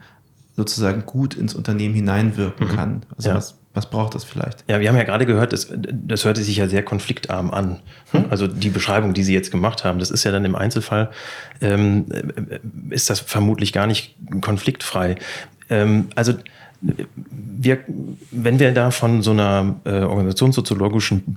sozusagen 0.56 1.04
gut 1.04 1.34
ins 1.34 1.52
Unternehmen 1.52 1.94
hineinwirken 1.94 2.68
mhm. 2.68 2.76
kann? 2.76 3.02
Also 3.16 3.30
ja. 3.30 3.34
was, 3.34 3.58
was 3.74 3.90
braucht 3.90 4.14
das 4.14 4.22
vielleicht? 4.22 4.64
Ja, 4.68 4.78
wir 4.78 4.88
haben 4.88 4.96
ja 4.96 5.02
gerade 5.02 5.26
gehört, 5.26 5.52
das, 5.52 5.68
das 5.76 6.24
hörte 6.24 6.44
sich 6.44 6.58
ja 6.58 6.68
sehr 6.68 6.84
konfliktarm 6.84 7.50
an. 7.50 7.80
Hm? 8.12 8.26
Also 8.30 8.46
die 8.46 8.70
Beschreibung, 8.70 9.14
die 9.14 9.24
Sie 9.24 9.34
jetzt 9.34 9.50
gemacht 9.50 9.82
haben, 9.82 9.98
das 9.98 10.12
ist 10.12 10.22
ja 10.22 10.30
dann 10.30 10.44
im 10.44 10.54
Einzelfall, 10.54 11.10
ähm, 11.60 12.06
ist 12.90 13.10
das 13.10 13.18
vermutlich 13.18 13.72
gar 13.72 13.88
nicht 13.88 14.14
konfliktfrei. 14.40 15.16
Ähm, 15.68 16.08
also 16.14 16.34
wir, 16.82 17.78
wenn 18.30 18.58
wir 18.58 18.72
da 18.72 18.90
von 18.90 19.22
so 19.22 19.32
einer 19.32 19.76
äh, 19.84 20.00
organisationssoziologischen 20.00 21.36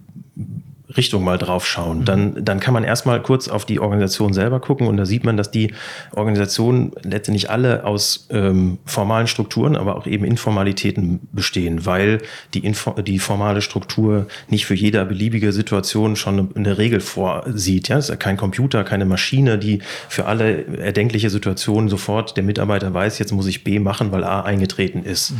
Richtung 0.97 1.23
mal 1.23 1.37
drauf 1.37 1.65
schauen, 1.65 1.99
mhm. 1.99 2.05
dann, 2.05 2.45
dann 2.45 2.59
kann 2.59 2.73
man 2.73 2.83
erstmal 2.83 3.21
kurz 3.21 3.47
auf 3.47 3.65
die 3.65 3.79
Organisation 3.79 4.33
selber 4.33 4.59
gucken 4.59 4.87
und 4.87 4.97
da 4.97 5.05
sieht 5.05 5.23
man, 5.23 5.37
dass 5.37 5.51
die 5.51 5.73
Organisationen 6.15 6.91
letztendlich 7.03 7.49
alle 7.49 7.85
aus 7.85 8.27
ähm, 8.31 8.77
formalen 8.85 9.27
Strukturen, 9.27 9.75
aber 9.75 9.95
auch 9.95 10.07
eben 10.07 10.25
Informalitäten 10.25 11.21
bestehen, 11.31 11.85
weil 11.85 12.21
die, 12.53 12.59
Info 12.59 12.91
die 13.01 13.19
formale 13.19 13.61
Struktur 13.61 14.27
nicht 14.49 14.65
für 14.65 14.75
jede 14.75 15.03
beliebige 15.05 15.51
Situation 15.51 16.15
schon 16.15 16.49
eine, 16.55 16.77
Regel 16.77 16.99
vorsieht. 17.01 17.89
Ja? 17.89 17.97
Es 17.97 18.05
ist 18.05 18.09
ja 18.09 18.15
kein 18.15 18.37
Computer, 18.37 18.83
keine 18.83 19.05
Maschine, 19.05 19.57
die 19.57 19.81
für 20.09 20.25
alle 20.25 20.65
erdenkliche 20.77 21.29
Situationen 21.29 21.89
sofort 21.89 22.35
der 22.35 22.43
Mitarbeiter 22.43 22.93
weiß, 22.93 23.19
jetzt 23.19 23.31
muss 23.31 23.47
ich 23.47 23.63
B 23.63 23.79
machen, 23.79 24.11
weil 24.11 24.23
A 24.23 24.41
eingetreten 24.41 25.03
ist. 25.03 25.31
Mhm. 25.31 25.37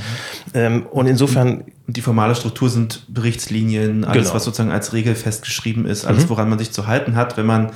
Ähm, 0.53 0.85
und 0.91 1.07
insofern 1.07 1.63
und 1.87 1.97
die 1.97 2.01
formale 2.01 2.35
Struktur 2.35 2.69
sind 2.69 3.05
Berichtslinien, 3.09 4.05
alles, 4.05 4.23
genau. 4.23 4.35
was 4.35 4.45
sozusagen 4.45 4.71
als 4.71 4.93
Regel 4.93 5.15
festgeschrieben 5.15 5.85
ist, 5.85 6.05
alles, 6.05 6.25
mhm. 6.25 6.29
woran 6.29 6.49
man 6.49 6.59
sich 6.59 6.71
zu 6.71 6.87
halten 6.87 7.15
hat, 7.15 7.35
wenn 7.35 7.45
man 7.45 7.71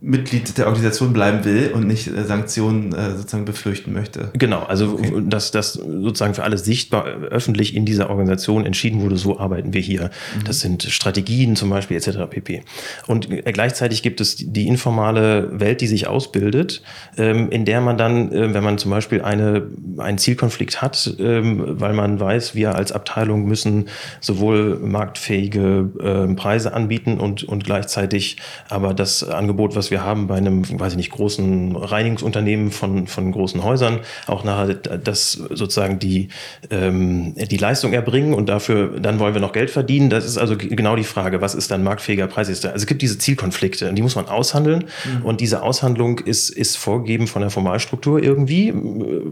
Mitglied 0.00 0.58
der 0.58 0.66
Organisation 0.66 1.14
bleiben 1.14 1.44
will 1.44 1.72
und 1.74 1.86
nicht 1.86 2.06
äh, 2.06 2.24
Sanktionen 2.24 2.92
äh, 2.92 3.16
sozusagen 3.16 3.46
befürchten 3.46 3.94
möchte. 3.94 4.30
Genau, 4.34 4.62
also 4.62 4.92
okay. 4.92 5.22
dass 5.26 5.52
das 5.52 5.72
sozusagen 5.72 6.34
für 6.34 6.44
alle 6.44 6.58
sichtbar 6.58 7.06
äh, 7.06 7.10
öffentlich 7.26 7.74
in 7.74 7.86
dieser 7.86 8.10
Organisation 8.10 8.66
entschieden 8.66 9.00
wurde, 9.00 9.16
so 9.16 9.38
arbeiten 9.40 9.72
wir 9.72 9.80
hier. 9.80 10.10
Mhm. 10.36 10.44
Das 10.44 10.60
sind 10.60 10.82
Strategien 10.82 11.56
zum 11.56 11.70
Beispiel 11.70 11.96
etc. 11.96 12.18
pp. 12.28 12.62
Und 13.06 13.28
gleichzeitig 13.46 14.02
gibt 14.02 14.20
es 14.20 14.36
die 14.36 14.68
informale 14.68 15.58
Welt, 15.58 15.80
die 15.80 15.86
sich 15.86 16.06
ausbildet, 16.06 16.82
ähm, 17.16 17.50
in 17.50 17.64
der 17.64 17.80
man 17.80 17.96
dann, 17.96 18.30
wenn 18.30 18.62
man 18.62 18.76
zum 18.76 18.90
Beispiel 18.90 19.22
eine, 19.22 19.66
einen 19.98 20.18
Zielkonflikt 20.18 20.82
hat, 20.82 21.14
ähm, 21.18 21.62
weil 21.80 21.94
man 21.94 22.20
weiß, 22.20 22.54
wir 22.54 22.74
als 22.74 22.92
Abteilung 22.92 23.46
müssen 23.46 23.88
sowohl 24.20 24.78
marktfähige 24.78 25.90
ähm, 26.00 26.36
Preise 26.36 26.74
anbieten 26.74 27.18
und, 27.18 27.44
und 27.44 27.64
gleichzeitig 27.64 28.36
aber 28.68 28.92
das 28.92 29.24
Angebot, 29.24 29.74
was 29.74 29.85
was 29.86 29.90
wir 29.92 30.04
haben 30.04 30.26
bei 30.26 30.36
einem, 30.36 30.68
weiß 30.80 30.92
ich 30.92 30.96
nicht, 30.96 31.12
großen 31.12 31.76
Reinigungsunternehmen 31.76 32.72
von, 32.72 33.06
von 33.06 33.30
großen 33.30 33.62
Häusern, 33.62 34.00
auch 34.26 34.42
nachher 34.42 34.74
das 34.74 35.32
sozusagen 35.32 36.00
die, 36.00 36.28
ähm, 36.70 37.34
die 37.36 37.56
Leistung 37.56 37.92
erbringen 37.92 38.34
und 38.34 38.48
dafür, 38.48 38.98
dann 38.98 39.20
wollen 39.20 39.34
wir 39.34 39.40
noch 39.40 39.52
Geld 39.52 39.70
verdienen. 39.70 40.10
Das 40.10 40.24
ist 40.24 40.38
also 40.38 40.56
genau 40.56 40.96
die 40.96 41.04
Frage, 41.04 41.40
was 41.40 41.54
ist 41.54 41.70
dann 41.70 41.84
marktfähiger 41.84 42.26
Preis? 42.26 42.48
Also 42.48 42.68
es 42.68 42.86
gibt 42.86 43.00
diese 43.02 43.18
Zielkonflikte 43.18 43.88
und 43.88 43.94
die 43.94 44.02
muss 44.02 44.16
man 44.16 44.26
aushandeln 44.26 44.86
mhm. 45.04 45.24
und 45.24 45.40
diese 45.40 45.62
Aushandlung 45.62 46.18
ist, 46.18 46.50
ist 46.50 46.76
vorgegeben 46.76 47.28
von 47.28 47.42
der 47.42 47.50
Formalstruktur 47.50 48.20
irgendwie. 48.22 48.74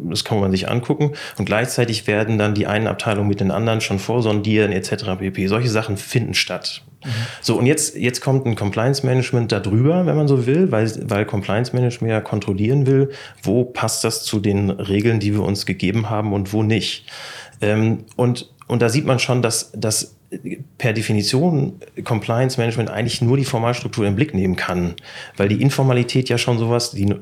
Das 0.09 0.25
kann 0.25 0.39
man 0.39 0.53
sich 0.53 0.69
angucken 0.69 1.13
und 1.37 1.47
gleichzeitig 1.47 2.07
werden 2.07 2.39
dann 2.39 2.55
die 2.55 2.67
einen 2.69 2.87
Abteilungen 2.87 3.29
mit 3.29 3.41
den 3.41 3.51
anderen 3.51 3.81
schon 3.81 3.99
vorsondieren 3.99 4.71
etc. 4.71 5.19
pp. 5.19 5.49
Solche 5.49 5.69
Sachen 5.69 5.97
finden 5.97 6.35
statt. 6.35 6.85
So, 7.41 7.59
und 7.59 7.67
jetzt, 7.67 7.97
jetzt 7.97 8.21
kommt 8.21 8.47
ein 8.47 8.57
Compliance 8.57 9.05
Management 9.05 9.53
darüber, 9.53 10.07
wenn 10.07 10.17
man 10.17 10.29
so 10.29 10.47
will, 10.47 10.71
weil, 10.71 10.91
weil 11.09 11.25
Compliance 11.25 11.75
Management 11.75 12.11
ja 12.11 12.21
kontrollieren 12.21 12.87
will, 12.87 13.11
wo 13.43 13.65
passt 13.65 14.05
das 14.05 14.25
zu 14.25 14.41
den 14.41 14.71
Regeln, 14.71 15.21
die 15.21 15.33
wir 15.33 15.43
uns 15.43 15.67
gegeben 15.67 16.11
haben 16.11 16.33
und 16.33 16.53
wo 16.53 16.63
nicht. 16.63 17.07
Ähm, 17.61 18.05
und, 18.17 18.51
und 18.67 18.83
da 18.83 18.89
sieht 18.89 19.07
man 19.07 19.19
schon, 19.19 19.43
dass, 19.43 19.73
dass 19.73 20.17
per 20.79 20.93
Definition 20.93 21.81
Compliance 22.03 22.59
Management 22.59 22.91
eigentlich 22.91 23.23
nur 23.23 23.37
die 23.37 23.45
Formalstruktur 23.45 24.07
im 24.07 24.17
Blick 24.17 24.35
nehmen 24.35 24.57
kann, 24.57 24.95
weil 25.37 25.49
die 25.49 25.63
Informalität 25.63 26.29
ja 26.29 26.39
schon 26.39 26.59
sowas, 26.59 26.91
die 26.91 27.15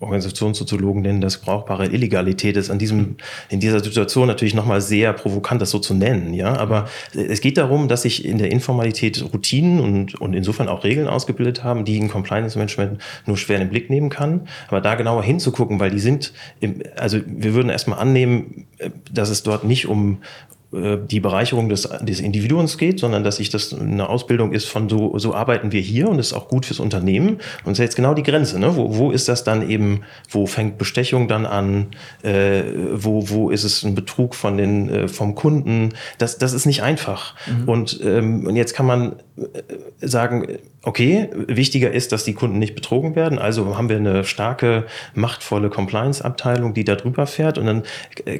Organisationssoziologen 0.00 1.02
nennen 1.02 1.20
das 1.20 1.38
brauchbare 1.38 1.86
Illegalität, 1.86 2.56
ist 2.56 2.70
an 2.70 2.78
diesem, 2.78 3.16
in 3.48 3.58
dieser 3.58 3.82
Situation 3.82 4.28
natürlich 4.28 4.54
nochmal 4.54 4.80
sehr 4.80 5.12
provokant, 5.12 5.60
das 5.60 5.70
so 5.70 5.80
zu 5.80 5.92
nennen, 5.92 6.34
ja. 6.34 6.56
Aber 6.56 6.88
es 7.12 7.40
geht 7.40 7.58
darum, 7.58 7.88
dass 7.88 8.02
sich 8.02 8.24
in 8.24 8.38
der 8.38 8.52
Informalität 8.52 9.22
Routinen 9.32 9.80
und, 9.80 10.14
und 10.20 10.34
insofern 10.34 10.68
auch 10.68 10.84
Regeln 10.84 11.08
ausgebildet 11.08 11.64
haben, 11.64 11.84
die 11.84 11.98
ein 11.98 12.08
Compliance 12.08 12.56
Management 12.56 13.00
nur 13.26 13.36
schwer 13.36 13.56
in 13.56 13.64
den 13.64 13.70
Blick 13.70 13.90
nehmen 13.90 14.08
kann. 14.08 14.48
Aber 14.68 14.80
da 14.80 14.94
genauer 14.94 15.24
hinzugucken, 15.24 15.80
weil 15.80 15.90
die 15.90 16.00
sind, 16.00 16.32
im, 16.60 16.82
also 16.96 17.18
wir 17.26 17.54
würden 17.54 17.68
erstmal 17.68 17.98
annehmen, 17.98 18.66
dass 19.12 19.30
es 19.30 19.42
dort 19.42 19.64
nicht 19.64 19.88
um, 19.88 20.18
äh, 20.50 20.57
die 20.70 21.20
Bereicherung 21.20 21.70
des, 21.70 21.88
des 22.02 22.20
Individuums 22.20 22.76
geht, 22.76 23.00
sondern 23.00 23.24
dass 23.24 23.36
sich 23.36 23.48
das 23.48 23.72
eine 23.72 24.06
Ausbildung 24.06 24.52
ist 24.52 24.66
von 24.66 24.90
so, 24.90 25.18
so 25.18 25.34
arbeiten 25.34 25.72
wir 25.72 25.80
hier 25.80 26.08
und 26.08 26.18
ist 26.18 26.34
auch 26.34 26.48
gut 26.48 26.66
fürs 26.66 26.78
Unternehmen. 26.78 27.38
Und 27.64 27.68
das 27.68 27.78
ist 27.78 27.78
jetzt 27.78 27.96
genau 27.96 28.12
die 28.12 28.22
Grenze. 28.22 28.58
Ne? 28.58 28.76
Wo, 28.76 28.98
wo 28.98 29.10
ist 29.10 29.28
das 29.28 29.44
dann 29.44 29.68
eben, 29.68 30.02
wo 30.28 30.46
fängt 30.46 30.76
Bestechung 30.76 31.26
dann 31.26 31.46
an? 31.46 31.86
Äh, 32.22 32.64
wo, 32.92 33.30
wo 33.30 33.48
ist 33.48 33.64
es 33.64 33.82
ein 33.82 33.94
Betrug 33.94 34.34
von 34.34 34.58
den, 34.58 34.90
äh, 34.90 35.08
vom 35.08 35.34
Kunden? 35.34 35.94
Das, 36.18 36.36
das 36.36 36.52
ist 36.52 36.66
nicht 36.66 36.82
einfach. 36.82 37.34
Mhm. 37.46 37.68
Und, 37.68 38.00
ähm, 38.04 38.46
und 38.46 38.54
jetzt 38.54 38.74
kann 38.74 38.84
man 38.84 39.12
äh, 39.36 40.06
sagen, 40.06 40.58
okay, 40.82 41.28
wichtiger 41.34 41.90
ist, 41.92 42.12
dass 42.12 42.24
die 42.24 42.34
Kunden 42.34 42.58
nicht 42.58 42.74
betrogen 42.74 43.14
werden. 43.14 43.38
Also 43.38 43.76
haben 43.76 43.88
wir 43.88 43.96
eine 43.96 44.24
starke, 44.24 44.86
machtvolle 45.14 45.70
Compliance-Abteilung, 45.70 46.72
die 46.72 46.84
da 46.84 46.94
drüber 46.94 47.26
fährt. 47.26 47.58
Und 47.58 47.66
dann 47.66 47.82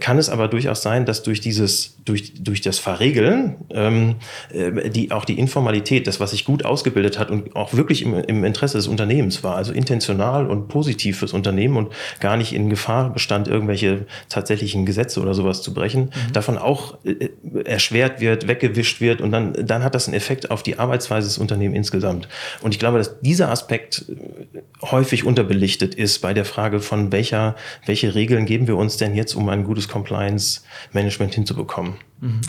kann 0.01 0.19
es 0.19 0.29
aber 0.29 0.49
durchaus 0.49 0.83
sein, 0.83 1.05
dass 1.05 1.23
durch 1.23 1.41
dieses, 1.41 1.97
durch, 2.05 2.18
durch 2.39 2.61
das 2.61 2.79
Verregeln, 2.79 3.57
ähm, 3.71 4.17
äh, 4.53 4.91
die, 4.91 5.11
auch 5.11 5.25
die 5.25 5.39
Informalität, 5.39 6.07
das, 6.07 6.21
was 6.21 6.31
sich 6.31 6.45
gut 6.45 6.65
ausgebildet 6.65 7.19
hat 7.19 7.31
und 7.31 7.57
auch 7.57 7.75
wirklich 7.75 8.03
im, 8.03 8.15
im 8.15 8.45
Interesse 8.45 8.79
des 8.79 8.87
Unternehmens 8.87 9.43
war, 9.43 9.57
also 9.57 9.73
intentional 9.73 10.47
und 10.47 10.69
positiv 10.69 11.19
fürs 11.19 11.33
Unternehmen 11.33 11.77
und 11.77 11.93
gar 12.21 12.37
nicht 12.37 12.53
in 12.53 12.71
Gefahr 12.71 13.13
bestand, 13.13 13.49
irgendwelche 13.49 14.07
tatsächlichen 14.29 14.87
Gesetze 14.87 15.21
oder 15.21 15.35
sowas 15.35 15.63
zu 15.63 15.75
brechen, 15.75 16.05
mhm. 16.05 16.33
davon 16.33 16.59
auch 16.59 16.99
äh, 17.05 17.31
erschwert 17.65 18.21
wird, 18.21 18.47
weggewischt 18.47 19.01
wird 19.01 19.21
und 19.21 19.33
dann, 19.33 19.55
dann 19.67 19.83
hat 19.83 19.95
das 19.95 20.07
einen 20.07 20.15
Effekt 20.15 20.51
auf 20.51 20.63
die 20.63 20.79
Arbeitsweise 20.79 21.27
des 21.27 21.39
Unternehmens 21.39 21.79
insgesamt. 21.79 22.29
Und 22.61 22.73
ich 22.73 22.79
glaube, 22.79 22.99
dass 22.99 23.21
dieser 23.21 23.51
Aspekt 23.51 24.05
äh, 24.09 24.61
häufig 24.83 25.25
unterbelichtet 25.25 25.95
ist 25.95 26.21
bei 26.21 26.35
der 26.35 26.45
Frage 26.45 26.81
von 26.81 27.13
welcher, 27.13 27.57
welche 27.87 28.15
Regeln 28.15 28.47
geben 28.47 28.67
wir 28.67 28.77
uns 28.77 28.97
denn 28.97 29.15
jetzt, 29.15 29.35
um 29.35 29.49
ein 29.49 29.65
gutes 29.65 29.89
Compliance-Management 29.89 31.35
hinzubekommen. 31.35 31.95
Mhm. 32.21 32.41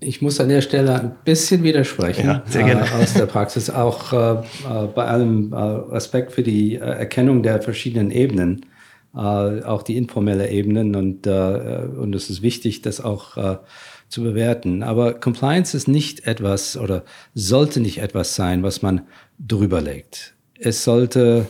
Ich 0.00 0.20
muss 0.20 0.38
an 0.38 0.48
der 0.48 0.60
Stelle 0.60 1.00
ein 1.00 1.16
bisschen 1.24 1.62
widersprechen 1.62 2.26
ja, 2.26 2.42
sehr 2.46 2.64
gerne. 2.64 2.82
Äh, 2.82 3.02
aus 3.02 3.14
der 3.14 3.26
Praxis, 3.26 3.70
auch 3.70 4.12
äh, 4.12 4.32
äh 4.32 4.86
bei 4.94 5.06
allem 5.06 5.52
äh, 5.52 5.56
Respekt 5.56 6.32
für 6.32 6.42
die 6.42 6.74
äh, 6.74 6.80
Erkennung 6.80 7.42
der 7.42 7.62
verschiedenen 7.62 8.10
Ebenen, 8.10 8.66
äh, 9.14 9.18
auch 9.18 9.82
die 9.82 9.96
informelle 9.96 10.50
Ebenen 10.50 10.94
und, 10.94 11.26
und 11.26 12.14
es 12.14 12.28
ist 12.28 12.42
wichtig, 12.42 12.82
dass 12.82 13.00
auch 13.00 13.60
zu 14.08 14.22
bewerten. 14.22 14.82
Aber 14.82 15.14
Compliance 15.14 15.76
ist 15.76 15.88
nicht 15.88 16.26
etwas 16.26 16.76
oder 16.76 17.04
sollte 17.34 17.80
nicht 17.80 17.98
etwas 17.98 18.34
sein, 18.34 18.62
was 18.62 18.82
man 18.82 19.02
drüber 19.38 19.80
legt. 19.80 20.34
Es 20.58 20.84
sollte 20.84 21.46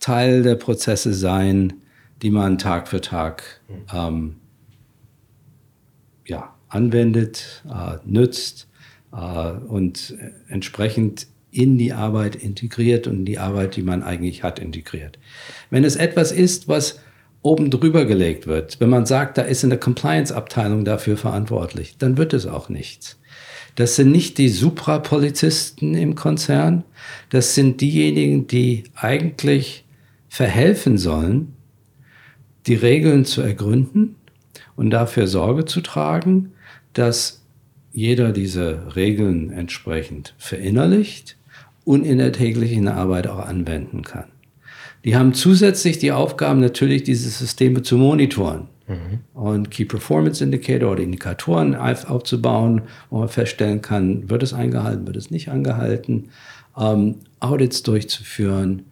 Teil 0.00 0.42
der 0.42 0.54
Prozesse 0.54 1.12
sein, 1.12 1.74
die 2.22 2.30
man 2.30 2.58
Tag 2.58 2.88
für 2.88 3.00
Tag 3.00 3.60
ähm, 3.92 4.36
ja, 6.28 6.54
anwendet, 6.68 7.64
äh, 7.68 7.96
nützt 8.04 8.68
äh, 9.12 9.16
und 9.16 10.16
entsprechend 10.48 11.26
in 11.50 11.78
die 11.78 11.92
Arbeit 11.92 12.36
integriert 12.36 13.06
und 13.06 13.20
in 13.20 13.24
die 13.24 13.38
Arbeit, 13.38 13.76
die 13.76 13.82
man 13.82 14.02
eigentlich 14.02 14.42
hat, 14.42 14.58
integriert. 14.58 15.18
Wenn 15.70 15.84
es 15.84 15.96
etwas 15.96 16.30
ist, 16.30 16.68
was 16.68 17.00
oben 17.42 17.70
drüber 17.70 18.04
gelegt 18.04 18.46
wird, 18.46 18.80
wenn 18.80 18.90
man 18.90 19.06
sagt, 19.06 19.38
da 19.38 19.42
ist 19.42 19.64
eine 19.64 19.78
Compliance-Abteilung 19.78 20.84
dafür 20.84 21.16
verantwortlich, 21.16 21.96
dann 21.98 22.18
wird 22.18 22.34
es 22.34 22.46
auch 22.46 22.68
nichts. 22.68 23.18
Das 23.76 23.96
sind 23.96 24.10
nicht 24.10 24.38
die 24.38 24.48
Suprapolizisten 24.48 25.94
im 25.94 26.14
Konzern, 26.16 26.84
das 27.30 27.54
sind 27.54 27.80
diejenigen, 27.80 28.46
die 28.48 28.84
eigentlich 28.94 29.84
verhelfen 30.28 30.98
sollen, 30.98 31.54
die 32.66 32.74
Regeln 32.74 33.24
zu 33.24 33.40
ergründen 33.40 34.16
und 34.76 34.90
dafür 34.90 35.26
Sorge 35.26 35.64
zu 35.64 35.80
tragen, 35.80 36.52
dass 36.92 37.42
jeder 37.92 38.32
diese 38.32 38.94
Regeln 38.96 39.50
entsprechend 39.50 40.34
verinnerlicht 40.38 41.36
und 41.84 42.04
in 42.04 42.18
der 42.18 42.32
täglichen 42.32 42.88
Arbeit 42.88 43.26
auch 43.26 43.38
anwenden 43.38 44.02
kann. 44.02 44.26
Die 45.04 45.16
haben 45.16 45.32
zusätzlich 45.32 45.98
die 45.98 46.12
Aufgaben, 46.12 46.60
natürlich 46.60 47.02
diese 47.02 47.30
Systeme 47.30 47.82
zu 47.82 47.96
monitoren. 47.96 48.68
Mhm. 48.86 49.20
Und 49.34 49.70
Key 49.70 49.84
Performance 49.84 50.42
Indicator 50.42 50.92
oder 50.92 51.02
Indikatoren 51.02 51.74
aufzubauen, 51.74 52.82
wo 53.10 53.20
man 53.20 53.28
feststellen 53.28 53.80
kann, 53.82 54.28
wird 54.28 54.42
es 54.42 54.52
eingehalten, 54.52 55.06
wird 55.06 55.16
es 55.16 55.30
nicht 55.30 55.50
eingehalten, 55.50 56.30
ähm, 56.76 57.16
Audits 57.40 57.82
durchzuführen, 57.82 58.82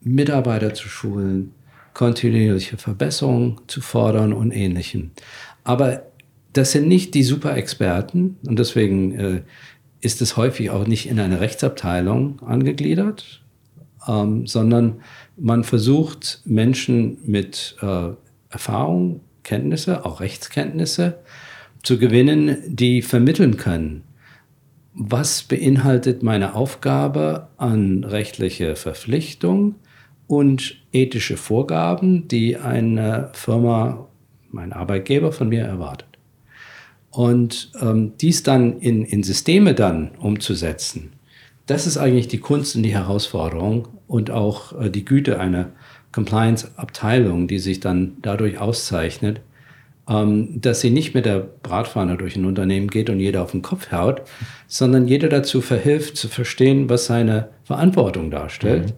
Mitarbeiter 0.00 0.72
zu 0.74 0.88
schulen, 0.88 1.52
kontinuierliche 1.94 2.76
Verbesserungen 2.78 3.60
zu 3.66 3.80
fordern 3.80 4.32
und 4.32 4.52
ähnlichem. 4.52 5.10
Aber 5.64 6.09
das 6.52 6.72
sind 6.72 6.88
nicht 6.88 7.14
die 7.14 7.22
Super-Experten 7.22 8.36
und 8.46 8.58
deswegen 8.58 9.12
äh, 9.18 9.42
ist 10.00 10.22
es 10.22 10.36
häufig 10.36 10.70
auch 10.70 10.86
nicht 10.86 11.08
in 11.08 11.20
eine 11.20 11.40
Rechtsabteilung 11.40 12.40
angegliedert, 12.42 13.42
ähm, 14.08 14.46
sondern 14.46 15.02
man 15.36 15.64
versucht 15.64 16.42
Menschen 16.44 17.18
mit 17.24 17.76
äh, 17.82 18.10
Erfahrung, 18.50 19.20
Kenntnisse, 19.42 20.04
auch 20.04 20.20
Rechtskenntnisse 20.20 21.18
zu 21.82 21.98
gewinnen, 21.98 22.58
die 22.66 23.02
vermitteln 23.02 23.56
können. 23.56 24.02
Was 24.92 25.42
beinhaltet 25.44 26.22
meine 26.22 26.54
Aufgabe 26.54 27.48
an 27.56 28.04
rechtliche 28.04 28.74
Verpflichtung 28.76 29.76
und 30.26 30.76
ethische 30.92 31.36
Vorgaben, 31.36 32.28
die 32.28 32.56
eine 32.56 33.30
Firma, 33.32 34.08
mein 34.50 34.72
Arbeitgeber 34.72 35.32
von 35.32 35.48
mir 35.48 35.64
erwartet? 35.64 36.09
Und 37.10 37.72
ähm, 37.80 38.12
dies 38.20 38.42
dann 38.42 38.78
in, 38.78 39.04
in 39.04 39.22
Systeme 39.22 39.74
dann 39.74 40.12
umzusetzen, 40.18 41.12
das 41.66 41.86
ist 41.86 41.98
eigentlich 41.98 42.28
die 42.28 42.38
Kunst 42.38 42.76
und 42.76 42.82
die 42.82 42.94
Herausforderung 42.94 43.88
und 44.06 44.30
auch 44.30 44.80
äh, 44.80 44.90
die 44.90 45.04
Güte 45.04 45.38
einer 45.38 45.70
Compliance-Abteilung, 46.12 47.46
die 47.46 47.58
sich 47.58 47.80
dann 47.80 48.16
dadurch 48.22 48.58
auszeichnet, 48.58 49.40
ähm, 50.08 50.60
dass 50.60 50.80
sie 50.80 50.90
nicht 50.90 51.14
mit 51.14 51.26
der 51.26 51.38
Bratpfanne 51.38 52.16
durch 52.16 52.36
ein 52.36 52.44
Unternehmen 52.44 52.88
geht 52.88 53.10
und 53.10 53.20
jeder 53.20 53.42
auf 53.42 53.52
den 53.52 53.62
Kopf 53.62 53.92
haut, 53.92 54.22
sondern 54.66 55.06
jeder 55.06 55.28
dazu 55.28 55.60
verhilft, 55.60 56.16
zu 56.16 56.28
verstehen, 56.28 56.88
was 56.88 57.06
seine 57.06 57.50
Verantwortung 57.62 58.30
darstellt 58.30 58.88
mhm. 58.88 58.94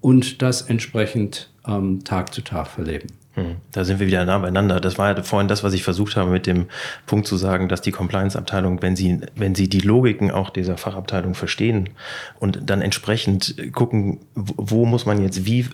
und 0.00 0.42
das 0.42 0.62
entsprechend 0.62 1.52
ähm, 1.66 2.02
Tag 2.02 2.34
zu 2.34 2.42
Tag 2.42 2.66
verleben. 2.66 3.19
Hm, 3.40 3.56
da 3.72 3.84
sind 3.84 4.00
wir 4.00 4.06
wieder 4.06 4.24
nah 4.24 4.38
beieinander. 4.38 4.80
Das 4.80 4.98
war 4.98 5.16
ja 5.16 5.22
vorhin 5.22 5.48
das, 5.48 5.64
was 5.64 5.72
ich 5.72 5.82
versucht 5.82 6.16
habe, 6.16 6.30
mit 6.30 6.46
dem 6.46 6.66
Punkt 7.06 7.26
zu 7.26 7.36
sagen, 7.36 7.68
dass 7.68 7.80
die 7.80 7.90
Compliance-Abteilung, 7.90 8.82
wenn 8.82 8.96
sie, 8.96 9.20
wenn 9.34 9.54
sie 9.54 9.68
die 9.68 9.80
Logiken 9.80 10.30
auch 10.30 10.50
dieser 10.50 10.76
Fachabteilung 10.76 11.34
verstehen 11.34 11.90
und 12.38 12.60
dann 12.68 12.82
entsprechend 12.82 13.56
gucken, 13.72 14.20
wo 14.34 14.84
muss 14.84 15.06
man 15.06 15.22
jetzt 15.22 15.46
wie 15.46 15.66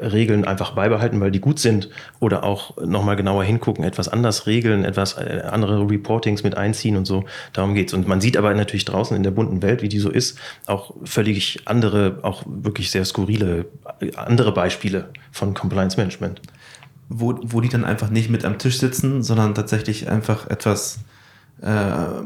Regeln 0.00 0.44
einfach 0.44 0.72
beibehalten, 0.72 1.20
weil 1.20 1.30
die 1.30 1.40
gut 1.40 1.58
sind, 1.58 1.90
oder 2.20 2.44
auch 2.44 2.76
nochmal 2.78 3.16
genauer 3.16 3.44
hingucken, 3.44 3.84
etwas 3.84 4.08
anders 4.08 4.46
regeln, 4.46 4.84
etwas 4.84 5.18
äh, 5.18 5.42
andere 5.50 5.90
Reportings 5.90 6.42
mit 6.42 6.56
einziehen 6.56 6.96
und 6.96 7.06
so. 7.06 7.24
Darum 7.52 7.74
geht's. 7.74 7.92
Und 7.92 8.08
man 8.08 8.20
sieht 8.20 8.36
aber 8.36 8.54
natürlich 8.54 8.84
draußen 8.84 9.16
in 9.16 9.24
der 9.24 9.32
bunten 9.32 9.62
Welt, 9.62 9.82
wie 9.82 9.88
die 9.88 9.98
so 9.98 10.10
ist, 10.10 10.38
auch 10.66 10.94
völlig 11.04 11.62
andere, 11.66 12.20
auch 12.22 12.44
wirklich 12.46 12.90
sehr 12.90 13.04
skurrile, 13.04 13.66
äh, 14.00 14.14
andere 14.14 14.52
Beispiele 14.52 15.10
von 15.32 15.54
Compliance 15.54 15.96
Management 15.96 16.40
wo, 17.10 17.38
wo 17.42 17.60
die 17.60 17.68
dann 17.68 17.84
einfach 17.84 18.08
nicht 18.08 18.30
mit 18.30 18.44
am 18.44 18.58
Tisch 18.58 18.78
sitzen, 18.78 19.22
sondern 19.22 19.54
tatsächlich 19.54 20.08
einfach 20.08 20.48
etwas 20.48 21.00
äh, 21.60 22.22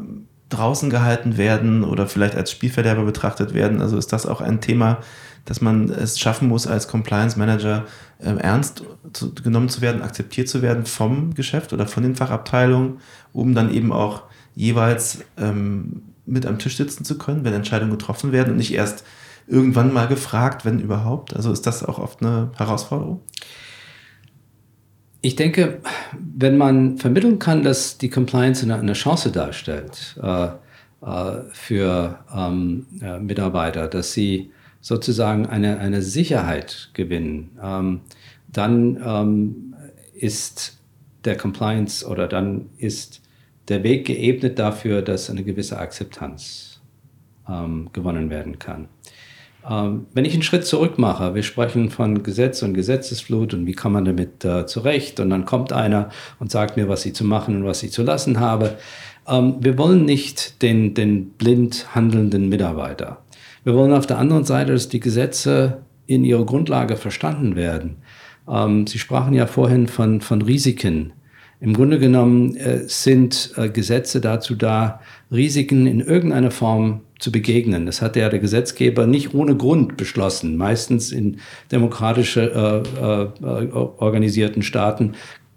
draußen 0.49 0.89
gehalten 0.91 1.37
werden 1.37 1.83
oder 1.83 2.07
vielleicht 2.07 2.35
als 2.35 2.51
Spielverderber 2.51 3.03
betrachtet 3.03 3.53
werden. 3.53 3.81
Also 3.81 3.97
ist 3.97 4.13
das 4.13 4.27
auch 4.27 4.41
ein 4.41 4.61
Thema, 4.61 4.99
dass 5.43 5.59
man 5.59 5.89
es 5.89 6.19
schaffen 6.19 6.47
muss, 6.47 6.67
als 6.67 6.87
Compliance 6.87 7.37
Manager 7.37 7.85
äh, 8.19 8.35
ernst 8.35 8.83
zu, 9.11 9.33
genommen 9.33 9.69
zu 9.69 9.81
werden, 9.81 10.03
akzeptiert 10.03 10.47
zu 10.47 10.61
werden 10.61 10.85
vom 10.85 11.33
Geschäft 11.33 11.73
oder 11.73 11.87
von 11.87 12.03
den 12.03 12.15
Fachabteilungen, 12.15 12.99
um 13.33 13.55
dann 13.55 13.73
eben 13.73 13.91
auch 13.91 14.23
jeweils 14.53 15.19
ähm, 15.37 16.03
mit 16.27 16.45
am 16.45 16.59
Tisch 16.59 16.77
sitzen 16.77 17.05
zu 17.05 17.17
können, 17.17 17.43
wenn 17.43 17.53
Entscheidungen 17.53 17.91
getroffen 17.91 18.31
werden 18.31 18.51
und 18.51 18.57
nicht 18.57 18.73
erst 18.73 19.03
irgendwann 19.47 19.93
mal 19.93 20.07
gefragt, 20.07 20.63
wenn 20.65 20.79
überhaupt. 20.79 21.35
Also 21.35 21.51
ist 21.51 21.67
das 21.67 21.83
auch 21.83 21.99
oft 21.99 22.21
eine 22.21 22.51
Herausforderung? 22.55 23.21
Ich 25.25 25.35
denke, 25.35 25.79
wenn 26.35 26.55
man 26.55 26.99
vermitteln 26.99 27.39
kann, 27.39 27.63
dass 27.63 27.97
die 27.97 28.09
Compliance 28.09 28.63
eine, 28.63 28.77
eine 28.77 28.93
Chance 28.93 29.31
darstellt 29.31 30.15
äh, 30.21 30.49
äh, 31.01 31.41
für 31.51 32.19
ähm, 32.31 32.85
äh, 33.01 33.17
Mitarbeiter, 33.17 33.87
dass 33.87 34.13
sie 34.13 34.51
sozusagen 34.81 35.47
eine, 35.47 35.79
eine 35.79 36.03
Sicherheit 36.03 36.91
gewinnen, 36.93 37.57
ähm, 37.59 38.01
dann 38.49 39.01
ähm, 39.03 39.75
ist 40.13 40.79
der 41.23 41.37
Compliance 41.37 42.07
oder 42.07 42.27
dann 42.27 42.69
ist 42.77 43.23
der 43.67 43.81
Weg 43.81 44.05
geebnet 44.05 44.59
dafür, 44.59 45.01
dass 45.01 45.31
eine 45.31 45.43
gewisse 45.43 45.79
Akzeptanz 45.79 46.81
ähm, 47.49 47.89
gewonnen 47.93 48.29
werden 48.29 48.59
kann. 48.59 48.89
Ähm, 49.69 50.05
wenn 50.13 50.25
ich 50.25 50.33
einen 50.33 50.43
Schritt 50.43 50.65
zurück 50.65 50.99
mache, 50.99 51.33
wir 51.33 51.43
sprechen 51.43 51.89
von 51.89 52.21
Gesetz 52.23 52.61
und 52.61 52.73
Gesetzesflut 52.73 53.53
und 53.53 53.65
wie 53.65 53.73
kann 53.73 53.91
man 53.91 54.05
damit 54.05 54.45
äh, 54.45 54.65
zurecht 54.65 55.19
und 55.19 55.29
dann 55.29 55.45
kommt 55.45 55.73
einer 55.73 56.09
und 56.39 56.51
sagt 56.51 56.77
mir, 56.77 56.87
was 56.87 57.05
ich 57.05 57.15
zu 57.15 57.23
machen 57.23 57.57
und 57.57 57.65
was 57.65 57.81
ich 57.81 57.91
zu 57.91 58.03
lassen 58.03 58.39
habe. 58.39 58.77
Ähm, 59.27 59.55
wir 59.59 59.77
wollen 59.77 60.05
nicht 60.05 60.61
den, 60.61 60.93
den 60.93 61.31
blind 61.31 61.95
handelnden 61.95 62.49
Mitarbeiter. 62.49 63.21
Wir 63.63 63.73
wollen 63.73 63.93
auf 63.93 64.05
der 64.05 64.19
anderen 64.19 64.43
Seite, 64.43 64.73
dass 64.73 64.89
die 64.89 64.99
Gesetze 64.99 65.79
in 66.05 66.23
ihrer 66.23 66.45
Grundlage 66.45 66.97
verstanden 66.97 67.55
werden. 67.55 67.97
Ähm, 68.47 68.85
Sie 68.85 68.99
sprachen 68.99 69.33
ja 69.33 69.47
vorhin 69.47 69.87
von, 69.87 70.21
von 70.21 70.43
Risiken. 70.43 71.13
Im 71.59 71.73
Grunde 71.73 71.97
genommen 71.97 72.55
äh, 72.57 72.83
sind 72.87 73.53
äh, 73.55 73.69
Gesetze 73.69 74.21
dazu 74.21 74.53
da, 74.53 74.99
Risiken 75.31 75.87
in 75.87 76.01
irgendeiner 76.01 76.51
Form 76.51 77.01
zu 77.19 77.31
begegnen. 77.31 77.85
Das 77.85 78.01
hat 78.01 78.15
ja 78.15 78.29
der 78.29 78.39
Gesetzgeber 78.39 79.07
nicht 79.07 79.33
ohne 79.33 79.55
Grund 79.55 79.97
beschlossen. 79.97 80.57
Meistens 80.57 81.11
in 81.11 81.39
demokratisch 81.71 82.37
äh, 82.37 82.45
äh, 82.45 83.29
organisierten 83.71 84.63
Staaten 84.63 85.13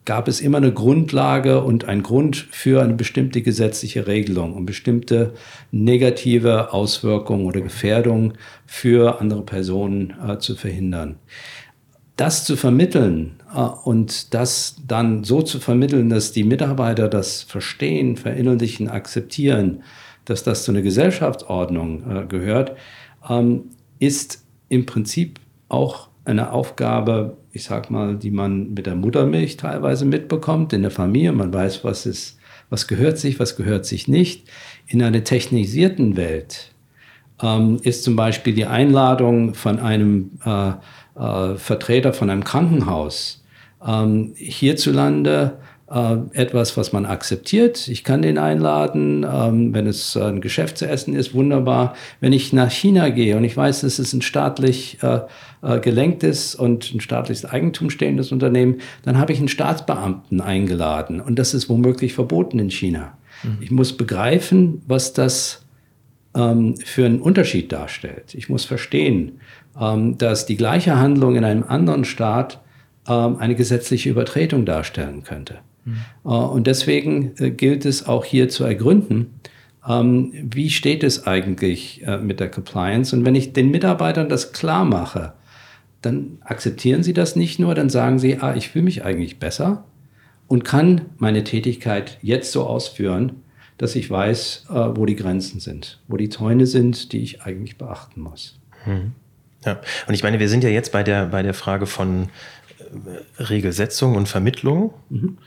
gab 0.09 0.27
es 0.27 0.41
immer 0.41 0.57
eine 0.57 0.73
Grundlage 0.73 1.63
und 1.63 1.85
einen 1.85 2.03
Grund 2.03 2.49
für 2.51 2.81
eine 2.83 2.95
bestimmte 2.95 3.43
gesetzliche 3.43 4.07
Regelung, 4.07 4.55
um 4.55 4.65
bestimmte 4.65 5.35
negative 5.71 6.73
Auswirkungen 6.73 7.45
oder 7.45 7.61
Gefährdungen 7.61 8.33
für 8.65 9.21
andere 9.21 9.43
Personen 9.43 10.15
äh, 10.27 10.39
zu 10.39 10.55
verhindern. 10.57 11.17
Das 12.17 12.47
zu 12.47 12.57
vermitteln 12.57 13.35
äh, 13.55 13.61
und 13.61 14.33
das 14.33 14.77
dann 14.87 15.25
so 15.25 15.43
zu 15.43 15.61
vermitteln, 15.61 16.09
dass 16.09 16.33
die 16.33 16.45
Mitarbeiter 16.45 17.09
das 17.09 17.43
verstehen, 17.43 18.17
verinnerlichen, 18.17 18.89
akzeptieren, 18.89 19.83
dass 20.29 20.45
das 20.45 20.65
zu 20.65 20.73
einer 20.73 20.83
Gesellschaftsordnung 20.83 22.05
äh, 22.11 22.27
gehört, 22.27 22.77
ähm, 23.29 23.71
ist 23.99 24.45
im 24.69 24.87
Prinzip 24.87 25.41
auch 25.69 26.09
eine 26.25 26.53
Aufgabe, 26.53 27.39
ich 27.53 27.65
sag 27.65 27.91
mal, 27.91 28.17
die 28.17 28.31
man 28.31 28.75
mit 28.75 28.87
der 28.87 28.95
Muttermilch 28.95 29.57
teilweise 29.57 30.05
mitbekommt 30.05 30.73
in 30.75 30.83
der 30.83 30.91
Familie. 30.91 31.33
Man 31.33 31.53
weiß, 31.53 31.85
was 31.85 32.05
ist, 32.05 32.39
was 32.69 32.87
gehört 32.87 33.17
sich, 33.19 33.41
was 33.41 33.57
gehört 33.57 33.87
sich 33.87 34.09
nicht. 34.09 34.47
In 34.87 35.03
einer 35.03 35.25
technisierten 35.25 36.17
Welt 36.17 36.73
ähm, 37.43 37.79
ist 37.83 38.05
zum 38.05 38.15
Beispiel 38.15 38.55
die 38.55 38.67
Einladung 38.67 39.55
von 39.55 39.79
einem 39.79 40.33
äh, 40.45 40.73
äh, 41.19 41.57
Vertreter 41.57 42.13
von 42.13 42.29
einem 42.29 42.45
Krankenhaus 42.45 43.43
ähm, 43.87 44.33
hierzulande 44.37 45.59
äh, 45.91 46.17
etwas, 46.33 46.77
was 46.77 46.93
man 46.93 47.07
akzeptiert. 47.07 47.89
Ich 47.89 48.05
kann 48.05 48.23
den 48.23 48.39
einladen, 48.39 49.27
ähm, 49.31 49.73
wenn 49.73 49.87
es 49.87 50.17
ein 50.17 50.41
Geschäft 50.41 50.79
zu 50.79 50.87
essen 50.87 51.15
ist, 51.15 51.35
wunderbar. 51.35 51.95
Wenn 52.21 52.33
ich 52.33 52.53
nach 52.53 52.71
China 52.71 53.09
gehe 53.09 53.37
und 53.37 53.45
ich 53.45 53.57
weiß, 53.57 53.83
es 53.85 53.99
ist 53.99 54.13
ein 54.13 54.23
staatlich 54.23 54.99
äh, 55.03 55.21
äh, 55.63 55.81
gelenktes 55.81 56.55
und 56.55 56.95
ein 56.95 57.01
staatliches 57.01 57.45
Eigentum 57.45 57.91
stehendes 57.91 58.33
Unternehmen, 58.33 58.81
dann 59.03 59.19
habe 59.19 59.33
ich 59.33 59.39
einen 59.39 59.49
Staatsbeamten 59.49 60.41
eingeladen 60.41 61.21
und 61.21 61.39
das 61.39 61.55
ist 61.55 61.69
womöglich 61.69 62.15
verboten 62.15 62.59
in 62.59 62.71
China. 62.71 63.17
Mhm. 63.43 63.59
Ich 63.61 63.71
muss 63.71 63.97
begreifen, 63.97 64.83
was 64.87 65.13
das 65.15 65.65
ähm, 66.37 66.77
für 66.77 67.07
einen 67.07 67.21
Unterschied 67.21 67.73
darstellt. 67.73 68.35
Ich 68.35 68.49
muss 68.49 68.65
verstehen, 68.65 69.41
ähm, 69.81 70.19
dass 70.19 70.47
die 70.47 70.57
gleiche 70.57 70.99
Handlung 70.99 71.37
in 71.37 71.45
einem 71.45 71.65
anderen 71.65 72.05
Staat 72.05 72.61
ähm, 73.09 73.37
eine 73.39 73.55
gesetzliche 73.55 74.11
Übertretung 74.11 74.67
darstellen 74.67 75.23
könnte. 75.25 75.61
Mhm. 76.25 76.31
Und 76.31 76.67
deswegen 76.67 77.33
äh, 77.39 77.51
gilt 77.51 77.85
es 77.85 78.07
auch 78.07 78.25
hier 78.25 78.49
zu 78.49 78.65
ergründen, 78.65 79.41
ähm, 79.87 80.33
wie 80.35 80.71
steht 80.71 81.03
es 81.03 81.27
eigentlich 81.27 82.03
äh, 82.07 82.19
mit 82.19 82.41
der 82.41 82.51
Compliance? 82.51 83.15
Und 83.15 83.25
wenn 83.25 83.35
ich 83.35 83.53
den 83.53 83.71
Mitarbeitern 83.71 84.29
das 84.29 84.53
klar 84.53 84.85
mache, 84.85 85.35
dann 86.03 86.39
akzeptieren 86.43 87.03
sie 87.03 87.13
das 87.13 87.37
nicht 87.37 87.59
nur, 87.59 87.75
dann 87.75 87.91
sagen 87.91 88.19
sie, 88.19 88.39
ah, 88.39 88.55
ich 88.55 88.69
fühle 88.69 88.85
mich 88.85 89.05
eigentlich 89.05 89.39
besser 89.39 89.85
und 90.47 90.65
kann 90.65 91.03
meine 91.17 91.43
Tätigkeit 91.43 92.19
jetzt 92.23 92.53
so 92.53 92.65
ausführen, 92.67 93.43
dass 93.79 93.97
ich 93.97 94.09
weiß, 94.09 94.67
wo 94.69 95.07
die 95.07 95.17
Grenzen 95.17 95.59
sind, 95.59 96.01
wo 96.07 96.17
die 96.17 96.29
Zäune 96.29 96.67
sind, 96.67 97.13
die 97.13 97.19
ich 97.19 97.43
eigentlich 97.43 97.79
beachten 97.79 98.21
muss. 98.21 98.61
Mhm. 98.87 99.13
Ja, 99.65 99.81
und 100.07 100.15
ich 100.15 100.23
meine, 100.23 100.39
wir 100.39 100.49
sind 100.49 100.63
ja 100.63 100.71
jetzt 100.71 100.93
bei 100.93 101.03
der, 101.03 101.27
bei 101.27 101.43
der 101.43 101.55
Frage 101.55 101.87
von 101.87 102.29
Regelsetzung 103.39 104.15
und 104.15 104.29
Vermittlung. 104.29 104.95
Mhm. 105.11 105.39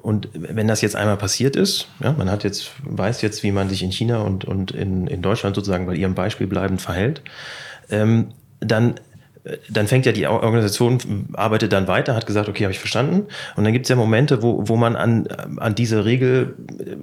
Und 0.00 0.28
wenn 0.32 0.68
das 0.68 0.80
jetzt 0.80 0.96
einmal 0.96 1.16
passiert 1.16 1.56
ist, 1.56 1.88
ja, 2.02 2.12
man 2.12 2.30
hat 2.30 2.44
jetzt, 2.44 2.70
weiß 2.82 3.22
jetzt, 3.22 3.42
wie 3.42 3.52
man 3.52 3.68
sich 3.68 3.82
in 3.82 3.90
China 3.90 4.22
und, 4.22 4.44
und 4.44 4.70
in, 4.70 5.06
in 5.06 5.22
Deutschland 5.22 5.56
sozusagen 5.56 5.86
bei 5.86 5.94
ihrem 5.94 6.14
Beispiel 6.14 6.46
bleibend 6.46 6.80
verhält, 6.80 7.22
ähm, 7.90 8.28
dann 8.60 8.94
dann 9.70 9.86
fängt 9.86 10.06
ja 10.06 10.12
die 10.12 10.26
Organisation, 10.26 11.28
arbeitet 11.34 11.72
dann 11.72 11.88
weiter, 11.88 12.14
hat 12.14 12.26
gesagt, 12.26 12.48
okay, 12.48 12.64
habe 12.64 12.72
ich 12.72 12.78
verstanden. 12.78 13.26
Und 13.56 13.64
dann 13.64 13.72
gibt 13.72 13.86
es 13.86 13.90
ja 13.90 13.96
Momente, 13.96 14.42
wo, 14.42 14.68
wo 14.68 14.76
man 14.76 14.96
an, 14.96 15.26
an 15.56 15.74
diese 15.74 16.04
Regel 16.04 16.54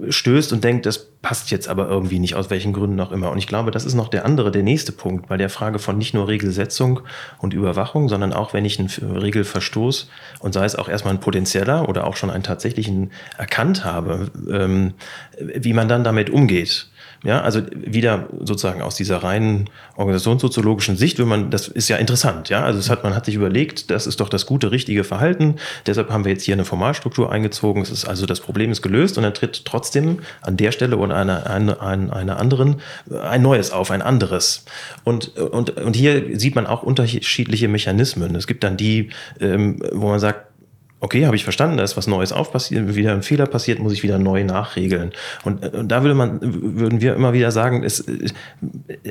stößt 0.08 0.52
und 0.52 0.62
denkt, 0.62 0.86
das 0.86 1.06
passt 1.22 1.50
jetzt 1.50 1.68
aber 1.68 1.88
irgendwie 1.88 2.18
nicht, 2.18 2.34
aus 2.34 2.50
welchen 2.50 2.72
Gründen 2.72 3.00
auch 3.00 3.10
immer. 3.10 3.30
Und 3.30 3.38
ich 3.38 3.46
glaube, 3.46 3.70
das 3.70 3.84
ist 3.84 3.94
noch 3.94 4.08
der 4.08 4.24
andere, 4.24 4.50
der 4.52 4.62
nächste 4.62 4.92
Punkt, 4.92 5.28
bei 5.28 5.36
der 5.36 5.50
Frage 5.50 5.78
von 5.78 5.98
nicht 5.98 6.14
nur 6.14 6.28
Regelsetzung 6.28 7.00
und 7.38 7.54
Überwachung, 7.54 8.08
sondern 8.08 8.32
auch, 8.32 8.52
wenn 8.52 8.64
ich 8.64 8.78
einen 8.78 8.88
Regelverstoß 8.88 10.08
und 10.40 10.52
sei 10.52 10.64
es 10.64 10.76
auch 10.76 10.88
erstmal 10.88 11.14
ein 11.14 11.20
potenzieller 11.20 11.88
oder 11.88 12.06
auch 12.06 12.16
schon 12.16 12.30
einen 12.30 12.44
tatsächlichen 12.44 13.10
erkannt 13.38 13.84
habe, 13.84 14.30
ähm, 14.50 14.94
wie 15.38 15.72
man 15.72 15.88
dann 15.88 16.04
damit 16.04 16.30
umgeht. 16.30 16.88
Ja, 17.26 17.40
also 17.40 17.60
wieder 17.74 18.28
sozusagen 18.38 18.82
aus 18.82 18.94
dieser 18.94 19.16
reinen 19.16 19.68
organisationssoziologischen 19.96 20.96
Sicht, 20.96 21.18
wenn 21.18 21.26
man, 21.26 21.50
das 21.50 21.66
ist 21.66 21.88
ja 21.88 21.96
interessant, 21.96 22.50
ja. 22.50 22.62
Also 22.62 22.78
es 22.78 22.88
hat, 22.88 23.02
man 23.02 23.16
hat 23.16 23.24
sich 23.24 23.34
überlegt, 23.34 23.90
das 23.90 24.06
ist 24.06 24.20
doch 24.20 24.28
das 24.28 24.46
gute, 24.46 24.70
richtige 24.70 25.02
Verhalten. 25.02 25.56
Deshalb 25.86 26.10
haben 26.10 26.24
wir 26.24 26.30
jetzt 26.30 26.44
hier 26.44 26.54
eine 26.54 26.64
Formalstruktur 26.64 27.32
eingezogen. 27.32 27.82
Es 27.82 27.90
ist 27.90 28.04
also 28.04 28.26
das 28.26 28.38
Problem 28.38 28.70
ist 28.70 28.80
gelöst 28.80 29.18
und 29.18 29.24
dann 29.24 29.34
tritt 29.34 29.64
trotzdem 29.64 30.20
an 30.40 30.56
der 30.56 30.70
Stelle 30.70 30.98
oder 30.98 31.16
einer, 31.16 31.50
einer, 31.50 31.82
einer 31.82 32.38
anderen 32.38 32.76
ein 33.24 33.42
neues 33.42 33.72
auf, 33.72 33.90
ein 33.90 34.02
anderes. 34.02 34.64
Und, 35.02 35.36
und, 35.36 35.70
und 35.70 35.96
hier 35.96 36.38
sieht 36.38 36.54
man 36.54 36.68
auch 36.68 36.84
unterschiedliche 36.84 37.66
Mechanismen. 37.66 38.36
Es 38.36 38.46
gibt 38.46 38.62
dann 38.62 38.76
die, 38.76 39.10
ähm, 39.40 39.82
wo 39.90 40.10
man 40.10 40.20
sagt, 40.20 40.45
okay, 41.06 41.24
habe 41.24 41.36
ich 41.36 41.44
verstanden, 41.44 41.76
da 41.76 41.84
ist 41.84 41.96
was 41.96 42.08
Neues 42.08 42.32
aufpassiert, 42.32 42.96
wieder 42.96 43.12
ein 43.12 43.22
Fehler 43.22 43.46
passiert, 43.46 43.78
muss 43.78 43.92
ich 43.92 44.02
wieder 44.02 44.18
neu 44.18 44.42
nachregeln. 44.42 45.12
Und, 45.44 45.62
äh, 45.62 45.68
und 45.68 45.88
da 45.88 46.02
würde 46.02 46.16
man, 46.16 46.40
würden 46.42 47.00
wir 47.00 47.14
immer 47.14 47.32
wieder 47.32 47.52
sagen, 47.52 47.84
es, 47.84 48.00
äh, 48.00 48.28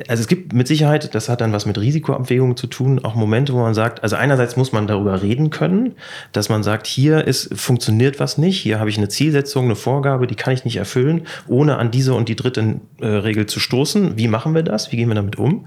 also 0.06 0.20
es 0.20 0.28
gibt 0.28 0.52
mit 0.52 0.68
Sicherheit, 0.68 1.14
das 1.14 1.30
hat 1.30 1.40
dann 1.40 1.54
was 1.54 1.64
mit 1.64 1.78
Risikoabwägungen 1.78 2.56
zu 2.56 2.66
tun, 2.66 3.02
auch 3.02 3.14
Momente, 3.14 3.54
wo 3.54 3.60
man 3.60 3.72
sagt, 3.72 4.02
also 4.02 4.14
einerseits 4.14 4.56
muss 4.56 4.72
man 4.72 4.86
darüber 4.86 5.22
reden 5.22 5.48
können, 5.48 5.94
dass 6.32 6.50
man 6.50 6.62
sagt, 6.62 6.86
hier 6.86 7.26
ist, 7.26 7.58
funktioniert 7.58 8.20
was 8.20 8.36
nicht, 8.36 8.60
hier 8.60 8.78
habe 8.78 8.90
ich 8.90 8.98
eine 8.98 9.08
Zielsetzung, 9.08 9.64
eine 9.64 9.76
Vorgabe, 9.76 10.26
die 10.26 10.34
kann 10.34 10.52
ich 10.52 10.66
nicht 10.66 10.76
erfüllen, 10.76 11.22
ohne 11.48 11.78
an 11.78 11.90
diese 11.90 12.12
und 12.12 12.28
die 12.28 12.36
dritte 12.36 12.78
äh, 13.00 13.06
Regel 13.06 13.46
zu 13.46 13.58
stoßen. 13.58 14.18
Wie 14.18 14.28
machen 14.28 14.54
wir 14.54 14.64
das? 14.64 14.92
Wie 14.92 14.96
gehen 14.96 15.08
wir 15.08 15.14
damit 15.14 15.36
um? 15.36 15.66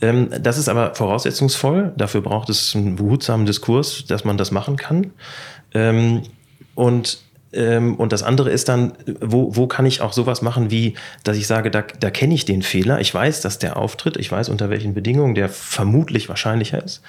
Ähm, 0.00 0.30
das 0.40 0.56
ist 0.56 0.70
aber 0.70 0.94
voraussetzungsvoll. 0.94 1.92
Dafür 1.96 2.22
braucht 2.22 2.48
es 2.48 2.74
einen 2.74 2.96
behutsamen 2.96 3.44
Diskurs, 3.44 4.06
dass 4.06 4.24
man 4.24 4.38
das 4.38 4.50
machen 4.50 4.76
kann. 4.76 5.12
Ähm, 5.74 6.22
und 6.74 7.22
und 7.50 8.12
das 8.12 8.22
andere 8.22 8.50
ist 8.50 8.68
dann, 8.68 8.92
wo, 9.20 9.56
wo 9.56 9.66
kann 9.66 9.86
ich 9.86 10.02
auch 10.02 10.12
sowas 10.12 10.42
machen, 10.42 10.70
wie, 10.70 10.94
dass 11.24 11.38
ich 11.38 11.46
sage, 11.46 11.70
da, 11.70 11.82
da 11.98 12.10
kenne 12.10 12.34
ich 12.34 12.44
den 12.44 12.60
Fehler, 12.60 13.00
ich 13.00 13.14
weiß, 13.14 13.40
dass 13.40 13.58
der 13.58 13.78
auftritt, 13.78 14.18
ich 14.18 14.30
weiß, 14.30 14.50
unter 14.50 14.68
welchen 14.68 14.92
Bedingungen 14.92 15.34
der 15.34 15.48
vermutlich 15.48 16.28
wahrscheinlicher 16.28 16.82
ist. 16.82 17.00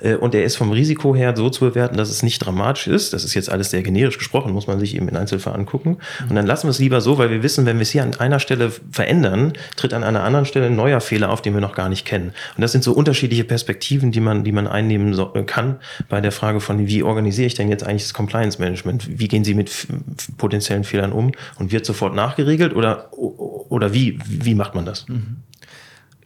Äh, 0.00 0.14
und 0.14 0.34
der 0.34 0.44
ist 0.44 0.56
vom 0.56 0.70
Risiko 0.70 1.16
her 1.16 1.34
so 1.36 1.50
zu 1.50 1.64
bewerten, 1.64 1.96
dass 1.96 2.10
es 2.10 2.22
nicht 2.22 2.38
dramatisch 2.38 2.86
ist. 2.86 3.12
Das 3.12 3.24
ist 3.24 3.34
jetzt 3.34 3.50
alles 3.50 3.70
sehr 3.70 3.82
generisch 3.82 4.18
gesprochen, 4.18 4.52
muss 4.52 4.68
man 4.68 4.78
sich 4.78 4.94
eben 4.94 5.08
in 5.08 5.16
Einzelfall 5.16 5.54
angucken. 5.54 5.98
Und 6.28 6.36
dann 6.36 6.46
lassen 6.46 6.68
wir 6.68 6.70
es 6.70 6.78
lieber 6.78 7.00
so, 7.00 7.18
weil 7.18 7.30
wir 7.30 7.42
wissen, 7.42 7.66
wenn 7.66 7.78
wir 7.78 7.82
es 7.82 7.90
hier 7.90 8.04
an 8.04 8.14
einer 8.14 8.38
Stelle 8.38 8.70
verändern, 8.92 9.54
tritt 9.74 9.92
an 9.92 10.04
einer 10.04 10.22
anderen 10.22 10.46
Stelle 10.46 10.66
ein 10.66 10.76
neuer 10.76 11.00
Fehler 11.00 11.30
auf, 11.30 11.42
den 11.42 11.54
wir 11.54 11.60
noch 11.60 11.74
gar 11.74 11.88
nicht 11.88 12.04
kennen. 12.04 12.32
Und 12.56 12.62
das 12.62 12.70
sind 12.70 12.84
so 12.84 12.92
unterschiedliche 12.92 13.44
Perspektiven, 13.44 14.12
die 14.12 14.20
man, 14.20 14.44
die 14.44 14.52
man 14.52 14.68
einnehmen 14.68 15.14
so, 15.14 15.26
kann 15.46 15.78
bei 16.08 16.20
der 16.20 16.30
Frage 16.32 16.60
von, 16.60 16.86
wie 16.86 17.02
organisiere 17.02 17.48
ich 17.48 17.54
denn 17.54 17.68
jetzt 17.68 17.84
eigentlich 17.84 18.04
das 18.04 18.14
Compliance 18.14 18.60
Management? 18.60 19.18
Wie 19.18 19.26
gehen 19.26 19.42
Sie 19.42 19.54
mit 19.54 19.87
potenziellen 20.36 20.84
Fehlern 20.84 21.12
um 21.12 21.32
und 21.58 21.72
wird 21.72 21.86
sofort 21.86 22.14
nachgeregelt 22.14 22.74
oder, 22.74 23.12
oder 23.16 23.92
wie, 23.92 24.18
wie 24.26 24.54
macht 24.54 24.74
man 24.74 24.84
das? 24.84 25.08
Mhm. 25.08 25.38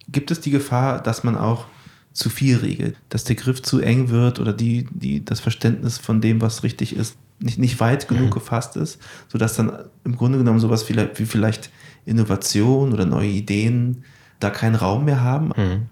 Gibt 0.08 0.30
es 0.30 0.40
die 0.40 0.50
Gefahr, 0.50 1.02
dass 1.02 1.24
man 1.24 1.36
auch 1.36 1.66
zu 2.12 2.28
viel 2.28 2.58
regelt, 2.58 2.96
dass 3.08 3.24
der 3.24 3.36
Griff 3.36 3.62
zu 3.62 3.80
eng 3.80 4.10
wird 4.10 4.38
oder 4.38 4.52
die, 4.52 4.86
die, 4.90 5.24
das 5.24 5.40
Verständnis 5.40 5.98
von 5.98 6.20
dem, 6.20 6.40
was 6.40 6.62
richtig 6.62 6.94
ist, 6.94 7.16
nicht, 7.38 7.58
nicht 7.58 7.80
weit 7.80 8.08
genug 8.08 8.26
mhm. 8.26 8.30
gefasst 8.30 8.76
ist, 8.76 9.00
sodass 9.28 9.56
dann 9.56 9.72
im 10.04 10.16
Grunde 10.16 10.38
genommen 10.38 10.60
sowas 10.60 10.88
wie 10.88 11.26
vielleicht 11.26 11.70
Innovation 12.04 12.92
oder 12.92 13.06
neue 13.06 13.28
Ideen 13.28 14.04
da 14.42 14.50
keinen 14.50 14.74
Raum 14.74 15.04
mehr 15.04 15.20
haben? 15.20 15.52
Mhm. 15.56 15.86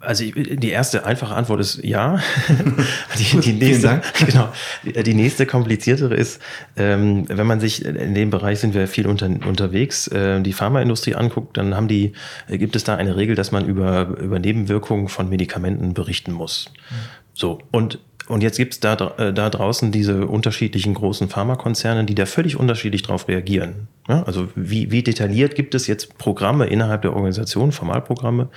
Also 0.00 0.24
die 0.24 0.70
erste 0.70 1.04
einfache 1.04 1.34
Antwort 1.34 1.60
ist 1.60 1.82
ja. 1.84 2.20
die, 3.18 3.40
die 3.40 3.52
nächste, 3.52 4.00
genau, 4.26 4.52
die 4.84 5.14
nächste 5.14 5.46
kompliziertere 5.46 6.14
ist, 6.14 6.40
ähm, 6.76 7.24
wenn 7.28 7.46
man 7.46 7.60
sich 7.60 7.84
in 7.84 8.14
dem 8.14 8.30
Bereich 8.30 8.60
sind 8.60 8.74
wir 8.74 8.86
viel 8.88 9.06
unter, 9.06 9.26
unterwegs, 9.26 10.06
äh, 10.08 10.40
die 10.40 10.52
Pharmaindustrie 10.52 11.14
anguckt, 11.14 11.56
dann 11.56 11.74
haben 11.74 11.88
die, 11.88 12.12
gibt 12.48 12.76
es 12.76 12.84
da 12.84 12.96
eine 12.96 13.16
Regel, 13.16 13.34
dass 13.34 13.52
man 13.52 13.66
über, 13.66 14.08
über 14.18 14.38
Nebenwirkungen 14.38 15.08
von 15.08 15.28
Medikamenten 15.28 15.94
berichten 15.94 16.32
muss. 16.32 16.70
Mhm. 16.90 16.94
So, 17.34 17.58
und 17.70 17.98
und 18.28 18.42
jetzt 18.42 18.58
gibt 18.58 18.74
es 18.74 18.80
da, 18.80 18.94
äh, 19.16 19.32
da 19.32 19.48
draußen 19.48 19.90
diese 19.90 20.26
unterschiedlichen 20.26 20.94
großen 20.94 21.28
Pharmakonzerne, 21.28 22.04
die 22.04 22.14
da 22.14 22.26
völlig 22.26 22.56
unterschiedlich 22.56 23.02
drauf 23.02 23.26
reagieren. 23.26 23.88
Ja, 24.08 24.22
also 24.22 24.48
wie, 24.54 24.90
wie 24.90 25.02
detailliert 25.02 25.54
gibt 25.54 25.74
es 25.74 25.86
jetzt 25.86 26.16
Programme 26.16 26.66
innerhalb 26.66 27.02
der 27.02 27.12
Organisation, 27.12 27.72
Formalprogramme, 27.72 28.48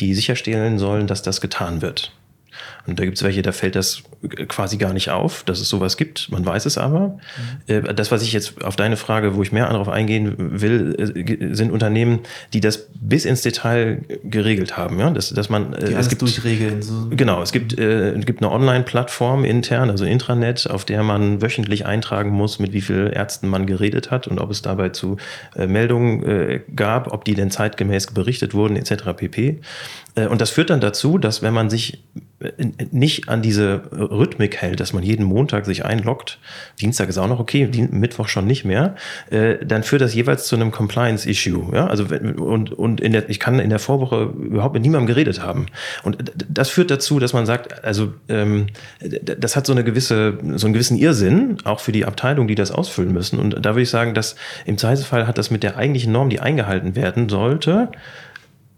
die 0.00 0.14
sicherstellen 0.14 0.78
sollen, 0.78 1.06
dass 1.06 1.22
das 1.22 1.40
getan 1.40 1.80
wird. 1.80 2.12
Und 2.86 2.98
da 2.98 3.04
gibt 3.04 3.16
es 3.16 3.22
welche, 3.22 3.42
da 3.42 3.52
fällt 3.52 3.74
das 3.74 4.02
quasi 4.48 4.76
gar 4.76 4.92
nicht 4.92 5.10
auf, 5.10 5.42
dass 5.44 5.60
es 5.60 5.68
sowas 5.68 5.96
gibt. 5.96 6.30
Man 6.30 6.44
weiß 6.44 6.66
es 6.66 6.78
aber. 6.78 7.18
Mhm. 7.66 7.96
Das, 7.96 8.10
was 8.10 8.22
ich 8.22 8.32
jetzt 8.32 8.62
auf 8.64 8.76
deine 8.76 8.96
Frage, 8.96 9.34
wo 9.34 9.42
ich 9.42 9.52
mehr 9.52 9.68
darauf 9.68 9.88
eingehen 9.88 10.34
will, 10.38 10.94
äh, 10.98 11.54
sind 11.54 11.72
Unternehmen, 11.72 12.20
die 12.52 12.60
das 12.60 12.88
bis 12.94 13.24
ins 13.24 13.42
Detail 13.42 14.02
geregelt 14.24 14.76
haben. 14.76 14.98
Ja? 14.98 15.10
Dass, 15.10 15.30
dass 15.30 15.48
man, 15.48 15.72
die 15.72 15.92
es 15.92 16.08
gibt 16.08 16.22
durchregeln. 16.22 16.82
So. 16.82 17.08
Genau, 17.10 17.42
es 17.42 17.52
gibt, 17.52 17.78
äh, 17.78 18.18
gibt 18.24 18.42
eine 18.42 18.52
Online-Plattform 18.52 19.44
intern, 19.44 19.90
also 19.90 20.04
Intranet, 20.04 20.68
auf 20.68 20.84
der 20.84 21.02
man 21.02 21.42
wöchentlich 21.42 21.86
eintragen 21.86 22.30
muss, 22.30 22.58
mit 22.58 22.72
wie 22.72 22.80
vielen 22.80 23.12
Ärzten 23.12 23.48
man 23.48 23.66
geredet 23.66 24.10
hat 24.10 24.28
und 24.28 24.40
ob 24.40 24.50
es 24.50 24.62
dabei 24.62 24.90
zu 24.90 25.16
äh, 25.54 25.66
Meldungen 25.66 26.22
äh, 26.24 26.60
gab, 26.74 27.12
ob 27.12 27.24
die 27.24 27.34
denn 27.34 27.50
zeitgemäß 27.50 28.08
berichtet 28.08 28.54
wurden, 28.54 28.76
etc. 28.76 29.04
pp. 29.16 29.60
Äh, 30.16 30.26
und 30.26 30.40
das 30.40 30.50
führt 30.50 30.70
dann 30.70 30.80
dazu, 30.80 31.18
dass 31.18 31.42
wenn 31.42 31.54
man 31.54 31.70
sich 31.70 32.02
nicht 32.90 33.30
an 33.30 33.40
diese 33.40 33.82
Rhythmik 33.92 34.56
hält, 34.56 34.80
dass 34.80 34.92
man 34.92 35.02
jeden 35.02 35.24
Montag 35.24 35.64
sich 35.64 35.86
einloggt, 35.86 36.38
Dienstag 36.80 37.08
ist 37.08 37.16
auch 37.16 37.28
noch 37.28 37.40
okay, 37.40 37.66
Mittwoch 37.90 38.28
schon 38.28 38.46
nicht 38.46 38.66
mehr, 38.66 38.94
äh, 39.30 39.56
dann 39.64 39.82
führt 39.82 40.02
das 40.02 40.14
jeweils 40.14 40.46
zu 40.46 40.54
einem 40.54 40.70
Compliance-Issue. 40.70 41.74
Ja? 41.74 41.86
Also 41.86 42.04
und, 42.04 42.72
und 42.72 43.00
in 43.00 43.12
der, 43.12 43.30
ich 43.30 43.40
kann 43.40 43.58
in 43.58 43.70
der 43.70 43.78
Vorwoche 43.78 44.34
überhaupt 44.38 44.74
mit 44.74 44.82
niemandem 44.82 45.06
geredet 45.06 45.42
haben. 45.42 45.66
Und 46.02 46.32
das 46.46 46.68
führt 46.68 46.90
dazu, 46.90 47.18
dass 47.18 47.32
man 47.32 47.46
sagt, 47.46 47.84
also 47.84 48.12
ähm, 48.28 48.66
das 49.00 49.56
hat 49.56 49.66
so 49.66 49.72
eine 49.72 49.82
gewisse, 49.82 50.38
so 50.56 50.66
einen 50.66 50.74
gewissen 50.74 50.98
Irrsinn, 50.98 51.56
auch 51.64 51.80
für 51.80 51.92
die 51.92 52.04
Abteilung, 52.04 52.48
die 52.48 52.54
das 52.54 52.70
ausfüllen 52.70 53.14
müssen. 53.14 53.38
Und 53.38 53.64
da 53.64 53.70
würde 53.70 53.82
ich 53.82 53.90
sagen, 53.90 54.12
dass 54.12 54.36
im 54.66 54.76
Zweifelsfall 54.76 55.26
hat 55.26 55.38
das 55.38 55.50
mit 55.50 55.62
der 55.62 55.78
eigentlichen 55.78 56.12
Norm, 56.12 56.28
die 56.28 56.40
eingehalten 56.40 56.96
werden 56.96 57.30
sollte, 57.30 57.88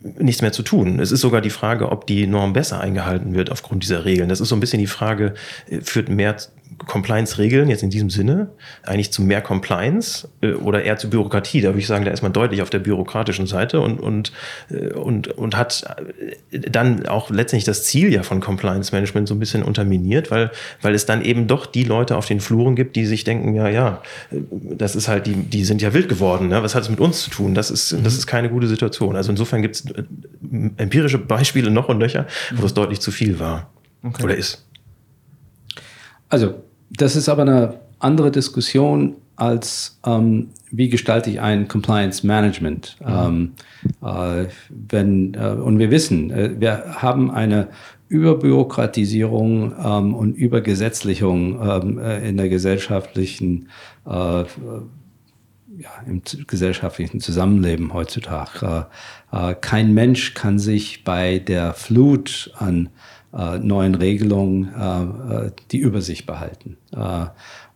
nichts 0.00 0.42
mehr 0.42 0.52
zu 0.52 0.62
tun. 0.62 1.00
Es 1.00 1.10
ist 1.10 1.20
sogar 1.20 1.40
die 1.40 1.50
Frage, 1.50 1.90
ob 1.90 2.06
die 2.06 2.26
Norm 2.26 2.52
besser 2.52 2.80
eingehalten 2.80 3.34
wird 3.34 3.50
aufgrund 3.50 3.82
dieser 3.82 4.04
Regeln. 4.04 4.28
Das 4.28 4.40
ist 4.40 4.48
so 4.48 4.56
ein 4.56 4.60
bisschen 4.60 4.78
die 4.78 4.86
Frage, 4.86 5.34
äh, 5.68 5.80
führt 5.80 6.08
mehr 6.08 6.36
Compliance-Regeln 6.86 7.68
jetzt 7.68 7.82
in 7.82 7.90
diesem 7.90 8.10
Sinne 8.10 8.50
eigentlich 8.82 9.12
zu 9.12 9.22
mehr 9.22 9.40
Compliance 9.40 10.28
äh, 10.40 10.52
oder 10.52 10.82
eher 10.82 10.96
zu 10.96 11.10
Bürokratie? 11.10 11.60
Da 11.60 11.70
würde 11.70 11.80
ich 11.80 11.86
sagen, 11.86 12.04
da 12.04 12.10
ist 12.10 12.22
man 12.22 12.32
deutlich 12.32 12.62
auf 12.62 12.70
der 12.70 12.78
bürokratischen 12.78 13.46
Seite 13.46 13.80
und, 13.80 14.00
und, 14.00 14.32
äh, 14.70 14.92
und, 14.92 15.28
und 15.28 15.56
hat 15.56 15.84
äh, 16.50 16.58
dann 16.58 17.06
auch 17.06 17.30
letztendlich 17.30 17.64
das 17.64 17.84
Ziel 17.84 18.12
ja 18.12 18.22
von 18.22 18.40
Compliance-Management 18.40 19.28
so 19.28 19.34
ein 19.34 19.38
bisschen 19.38 19.62
unterminiert, 19.62 20.30
weil, 20.30 20.50
weil 20.82 20.94
es 20.94 21.06
dann 21.06 21.22
eben 21.22 21.46
doch 21.46 21.66
die 21.66 21.84
Leute 21.84 22.16
auf 22.16 22.26
den 22.26 22.40
Fluren 22.40 22.76
gibt, 22.76 22.96
die 22.96 23.06
sich 23.06 23.24
denken, 23.24 23.54
ja, 23.54 23.68
ja, 23.68 24.02
das 24.30 24.96
ist 24.96 25.08
halt, 25.08 25.26
die, 25.26 25.34
die 25.34 25.64
sind 25.64 25.82
ja 25.82 25.92
wild 25.92 26.08
geworden. 26.08 26.48
Ne? 26.48 26.62
Was 26.62 26.74
hat 26.74 26.82
es 26.82 26.90
mit 26.90 27.00
uns 27.00 27.22
zu 27.22 27.30
tun? 27.30 27.54
Das 27.54 27.70
ist, 27.70 27.92
das 28.04 28.14
ist 28.14 28.26
keine 28.26 28.50
gute 28.50 28.66
Situation. 28.66 29.16
Also 29.16 29.30
insofern 29.30 29.62
gibt 29.62 29.76
es 29.76 29.84
empirische 30.76 31.18
Beispiele 31.18 31.70
noch 31.70 31.88
und 31.88 31.98
nöcher, 31.98 32.26
wo 32.54 32.66
es 32.66 32.74
deutlich 32.74 33.00
zu 33.00 33.10
viel 33.10 33.38
war 33.38 33.70
okay. 34.02 34.22
oder 34.22 34.36
ist. 34.36 34.64
Also, 36.28 36.62
das 36.90 37.16
ist 37.16 37.28
aber 37.28 37.42
eine 37.42 37.80
andere 37.98 38.30
Diskussion 38.30 39.16
als 39.36 39.98
ähm, 40.04 40.48
wie 40.70 40.88
gestalte 40.88 41.30
ich 41.30 41.40
ein 41.40 41.68
Compliance 41.68 42.26
Management. 42.26 42.96
Mhm. 43.00 43.54
Ähm, 44.02 44.02
äh, 44.02 44.46
wenn, 44.68 45.34
äh, 45.34 45.50
und 45.50 45.78
wir 45.78 45.90
wissen, 45.90 46.30
äh, 46.30 46.50
wir 46.58 46.96
haben 46.96 47.30
eine 47.30 47.68
Überbürokratisierung 48.08 49.74
ähm, 49.82 50.14
und 50.14 50.34
Übergesetzlichung 50.34 51.60
ähm, 51.62 51.98
äh, 51.98 52.28
in 52.28 52.36
der 52.36 52.48
gesellschaftlichen 52.48 53.68
äh, 54.06 54.44
ja, 55.78 55.90
im 56.06 56.22
gesellschaftlichen 56.48 57.20
Zusammenleben 57.20 57.94
heutzutage. 57.94 58.86
Äh, 59.30 59.54
kein 59.60 59.94
Mensch 59.94 60.34
kann 60.34 60.58
sich 60.58 61.04
bei 61.04 61.38
der 61.38 61.72
Flut 61.74 62.50
an 62.56 62.88
äh, 63.36 63.58
neuen 63.58 63.94
Regelungen 63.94 64.72
äh, 64.74 65.46
äh, 65.46 65.50
die 65.70 65.78
Übersicht 65.78 66.26
behalten. 66.26 66.76
Äh, 66.92 67.26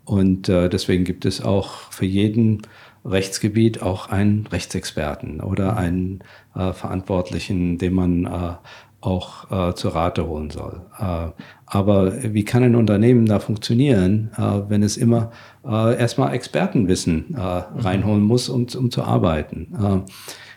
Und 0.05 0.49
äh, 0.49 0.69
deswegen 0.69 1.05
gibt 1.05 1.25
es 1.25 1.41
auch 1.41 1.93
für 1.93 2.07
jeden 2.07 2.63
Rechtsgebiet 3.05 3.83
auch 3.83 4.09
einen 4.11 4.47
Rechtsexperten 4.49 5.41
oder 5.41 5.77
einen 5.77 6.25
äh, 6.57 6.73
Verantwortlichen, 6.73 7.79
den 7.79 7.95
man 7.95 8.59
auch 9.01 9.51
äh, 9.51 9.75
zur 9.75 9.95
Rate 9.95 10.27
holen 10.27 10.51
soll. 10.51 10.83
Äh, 10.99 11.31
aber 11.67 12.13
wie 12.35 12.45
kann 12.45 12.63
ein 12.63 12.77
Unternehmen 12.77 13.27
da 13.27 13.39
funktionieren, 13.39 14.31
äh, 14.37 14.69
wenn 14.69 14.83
es 14.83 14.97
immer 14.97 15.31
erstmal 15.65 16.35
Expertenwissen 16.35 17.35
äh, 17.37 17.41
reinholen 17.41 18.23
muss, 18.23 18.49
um, 18.49 18.67
um 18.77 18.91
zu 18.91 19.05
arbeiten? 19.05 20.05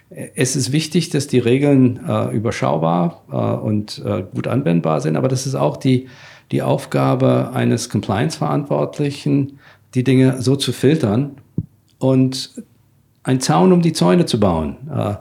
Es 0.09 0.55
ist 0.55 0.71
wichtig, 0.71 1.09
dass 1.09 1.27
die 1.27 1.39
Regeln 1.39 1.99
äh, 2.07 2.35
überschaubar 2.35 3.23
äh, 3.31 3.35
und 3.35 4.03
äh, 4.05 4.23
gut 4.33 4.47
anwendbar 4.47 5.01
sind, 5.01 5.15
aber 5.15 5.27
das 5.27 5.47
ist 5.47 5.55
auch 5.55 5.77
die, 5.77 6.07
die 6.51 6.61
Aufgabe 6.61 7.51
eines 7.53 7.89
Compliance-Verantwortlichen, 7.89 9.59
die 9.95 10.03
Dinge 10.03 10.41
so 10.41 10.55
zu 10.55 10.73
filtern 10.73 11.37
und 11.97 12.63
einen 13.23 13.39
Zaun 13.39 13.71
um 13.71 13.81
die 13.81 13.93
Zäune 13.93 14.25
zu 14.25 14.39
bauen. 14.39 14.77
Äh, 14.93 15.15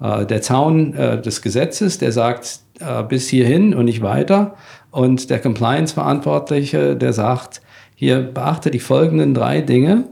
äh, 0.00 0.26
der 0.26 0.42
Zaun 0.42 0.92
äh, 0.94 1.20
des 1.20 1.42
Gesetzes, 1.42 1.98
der 1.98 2.12
sagt 2.12 2.60
bis 3.08 3.30
hierhin 3.30 3.72
und 3.72 3.86
nicht 3.86 4.02
weiter. 4.02 4.54
Und 4.90 5.30
der 5.30 5.40
Compliance-Verantwortliche, 5.40 6.94
der 6.94 7.14
sagt, 7.14 7.62
hier 7.94 8.20
beachte 8.20 8.70
die 8.70 8.80
folgenden 8.80 9.32
drei 9.32 9.62
Dinge, 9.62 10.04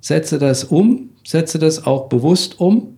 setze 0.00 0.38
das 0.38 0.62
um, 0.62 1.10
setze 1.24 1.58
das 1.58 1.84
auch 1.84 2.08
bewusst 2.08 2.60
um 2.60 2.96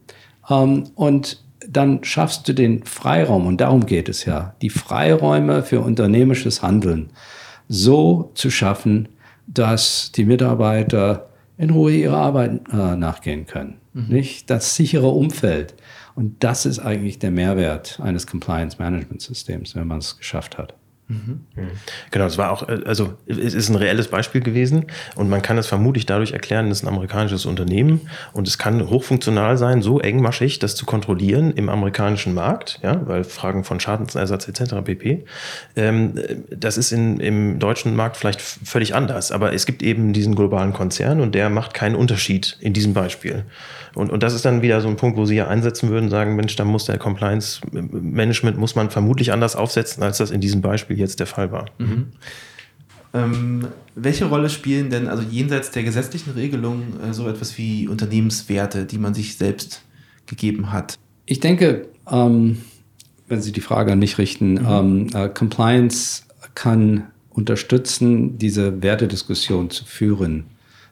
und 0.48 1.42
dann 1.68 2.02
schaffst 2.04 2.48
du 2.48 2.54
den 2.54 2.84
Freiraum, 2.84 3.46
und 3.46 3.60
darum 3.60 3.86
geht 3.86 4.08
es 4.08 4.24
ja, 4.24 4.54
die 4.62 4.70
Freiräume 4.70 5.62
für 5.62 5.80
unternehmisches 5.80 6.62
Handeln 6.62 7.10
so 7.68 8.30
zu 8.34 8.50
schaffen, 8.50 9.08
dass 9.46 10.12
die 10.12 10.24
Mitarbeiter 10.24 11.28
in 11.58 11.70
Ruhe 11.70 11.92
ihrer 11.92 12.16
Arbeit 12.16 12.60
äh, 12.72 12.96
nachgehen 12.96 13.46
können. 13.46 13.78
Mhm. 13.92 14.06
Nicht? 14.08 14.50
Das 14.50 14.76
sichere 14.76 15.08
Umfeld. 15.08 15.74
Und 16.14 16.42
das 16.42 16.66
ist 16.66 16.78
eigentlich 16.78 17.18
der 17.18 17.30
Mehrwert 17.30 18.00
eines 18.02 18.26
Compliance 18.26 18.78
Management 18.78 19.22
Systems, 19.22 19.74
wenn 19.74 19.86
man 19.86 19.98
es 19.98 20.16
geschafft 20.16 20.58
hat. 20.58 20.74
Genau, 22.10 22.26
es 22.26 22.36
war 22.36 22.50
auch, 22.50 22.68
äh, 22.68 22.80
also 22.84 23.14
es 23.26 23.54
ist 23.54 23.70
ein 23.70 23.76
reelles 23.76 24.08
Beispiel 24.08 24.42
gewesen 24.42 24.86
und 25.14 25.30
man 25.30 25.40
kann 25.40 25.56
es 25.56 25.66
vermutlich 25.66 26.04
dadurch 26.04 26.32
erklären, 26.32 26.70
es 26.70 26.78
ist 26.78 26.84
ein 26.84 26.88
amerikanisches 26.88 27.46
Unternehmen 27.46 28.02
und 28.34 28.46
es 28.46 28.58
kann 28.58 28.90
hochfunktional 28.90 29.56
sein, 29.56 29.80
so 29.80 30.00
engmaschig 30.00 30.58
das 30.58 30.74
zu 30.74 30.84
kontrollieren 30.84 31.52
im 31.52 31.70
amerikanischen 31.70 32.34
Markt, 32.34 32.80
ja, 32.82 33.06
weil 33.06 33.24
Fragen 33.24 33.64
von 33.64 33.80
Schadensersatz 33.80 34.48
etc. 34.48 34.74
pp. 34.84 35.24
Ähm, 35.76 36.14
das 36.50 36.76
ist 36.76 36.92
in, 36.92 37.20
im 37.20 37.58
deutschen 37.58 37.96
Markt 37.96 38.18
vielleicht 38.18 38.42
völlig 38.42 38.94
anders, 38.94 39.32
aber 39.32 39.54
es 39.54 39.64
gibt 39.64 39.82
eben 39.82 40.12
diesen 40.12 40.34
globalen 40.34 40.74
Konzern 40.74 41.22
und 41.22 41.34
der 41.34 41.48
macht 41.48 41.72
keinen 41.72 41.96
Unterschied 41.96 42.58
in 42.60 42.74
diesem 42.74 42.92
Beispiel. 42.92 43.44
Und, 43.94 44.10
und 44.10 44.22
das 44.22 44.34
ist 44.34 44.44
dann 44.44 44.62
wieder 44.62 44.80
so 44.80 44.88
ein 44.88 44.96
Punkt, 44.96 45.16
wo 45.16 45.24
Sie 45.24 45.36
ja 45.36 45.48
einsetzen 45.48 45.88
würden, 45.88 46.10
sagen, 46.10 46.36
Mensch, 46.36 46.54
da 46.56 46.64
muss 46.64 46.84
der 46.84 46.98
Compliance 46.98 47.60
Management 47.72 48.58
muss 48.58 48.74
man 48.74 48.90
vermutlich 48.90 49.32
anders 49.32 49.56
aufsetzen, 49.56 50.02
als 50.02 50.18
das 50.18 50.30
in 50.30 50.40
diesem 50.40 50.60
Beispiel 50.60 50.97
jetzt 50.98 51.20
der 51.20 51.26
Fall 51.26 51.52
war. 51.52 51.66
Mhm. 51.78 52.08
Ähm, 53.14 53.68
welche 53.94 54.26
Rolle 54.26 54.50
spielen 54.50 54.90
denn 54.90 55.08
also 55.08 55.22
jenseits 55.22 55.70
der 55.70 55.82
gesetzlichen 55.82 56.32
Regelung 56.32 57.00
äh, 57.00 57.14
so 57.14 57.28
etwas 57.28 57.56
wie 57.56 57.88
Unternehmenswerte, 57.88 58.84
die 58.84 58.98
man 58.98 59.14
sich 59.14 59.36
selbst 59.36 59.82
gegeben 60.26 60.72
hat? 60.72 60.98
Ich 61.24 61.40
denke, 61.40 61.88
ähm, 62.10 62.58
wenn 63.28 63.40
Sie 63.40 63.52
die 63.52 63.60
Frage 63.60 63.92
an 63.92 63.98
mich 63.98 64.18
richten, 64.18 64.54
mhm. 64.54 64.66
ähm, 64.68 65.06
äh, 65.14 65.28
Compliance 65.28 66.22
kann 66.54 67.08
unterstützen, 67.30 68.38
diese 68.38 68.82
Wertediskussion 68.82 69.70
zu 69.70 69.84
führen, 69.84 70.46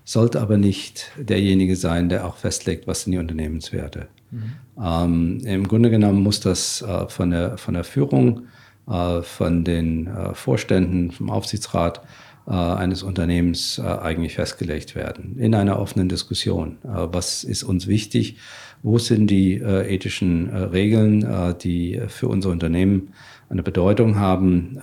sollte 0.05 0.40
aber 0.40 0.57
nicht 0.57 1.11
derjenige 1.19 1.77
sein, 1.77 2.09
der 2.09 2.27
auch 2.27 2.37
festlegt, 2.37 2.87
was 2.87 3.03
sind 3.03 3.12
die 3.12 3.19
Unternehmenswerte. 3.19 4.09
Mhm. 4.31 4.53
Ähm, 4.83 5.40
Im 5.45 5.66
Grunde 5.66 5.90
genommen 5.90 6.23
muss 6.23 6.40
das 6.40 6.83
äh, 6.83 7.09
von, 7.09 7.31
der, 7.31 7.59
von 7.59 7.75
der 7.75 7.85
Führung 7.85 8.47
von 8.87 9.64
den 9.64 10.07
äh, 10.07 10.35
Vorständen, 10.35 11.11
vom 11.11 11.31
Aufsichtsrat 11.31 12.03
äh, 12.46 12.53
eines 12.53 13.03
Unternehmens 13.03 13.81
eigentlich 13.81 14.37
festgelegt 14.37 14.94
werden. 14.94 15.37
In 15.38 15.55
einer 15.55 15.81
offenen 15.81 16.09
Diskussion. 16.09 16.79
was 16.83 17.42
ist 17.42 17.64
uns 17.64 17.88
wichtig? 17.88 18.37
Wo 18.83 18.99
sind 18.99 19.29
die 19.29 19.55
ethischen 19.55 20.51
Regeln, 20.51 21.57
die 21.61 22.01
für 22.07 22.29
unser 22.29 22.51
Unternehmen 22.51 23.12
eine 23.49 23.62
Bedeutung 23.62 24.18
haben? 24.18 24.79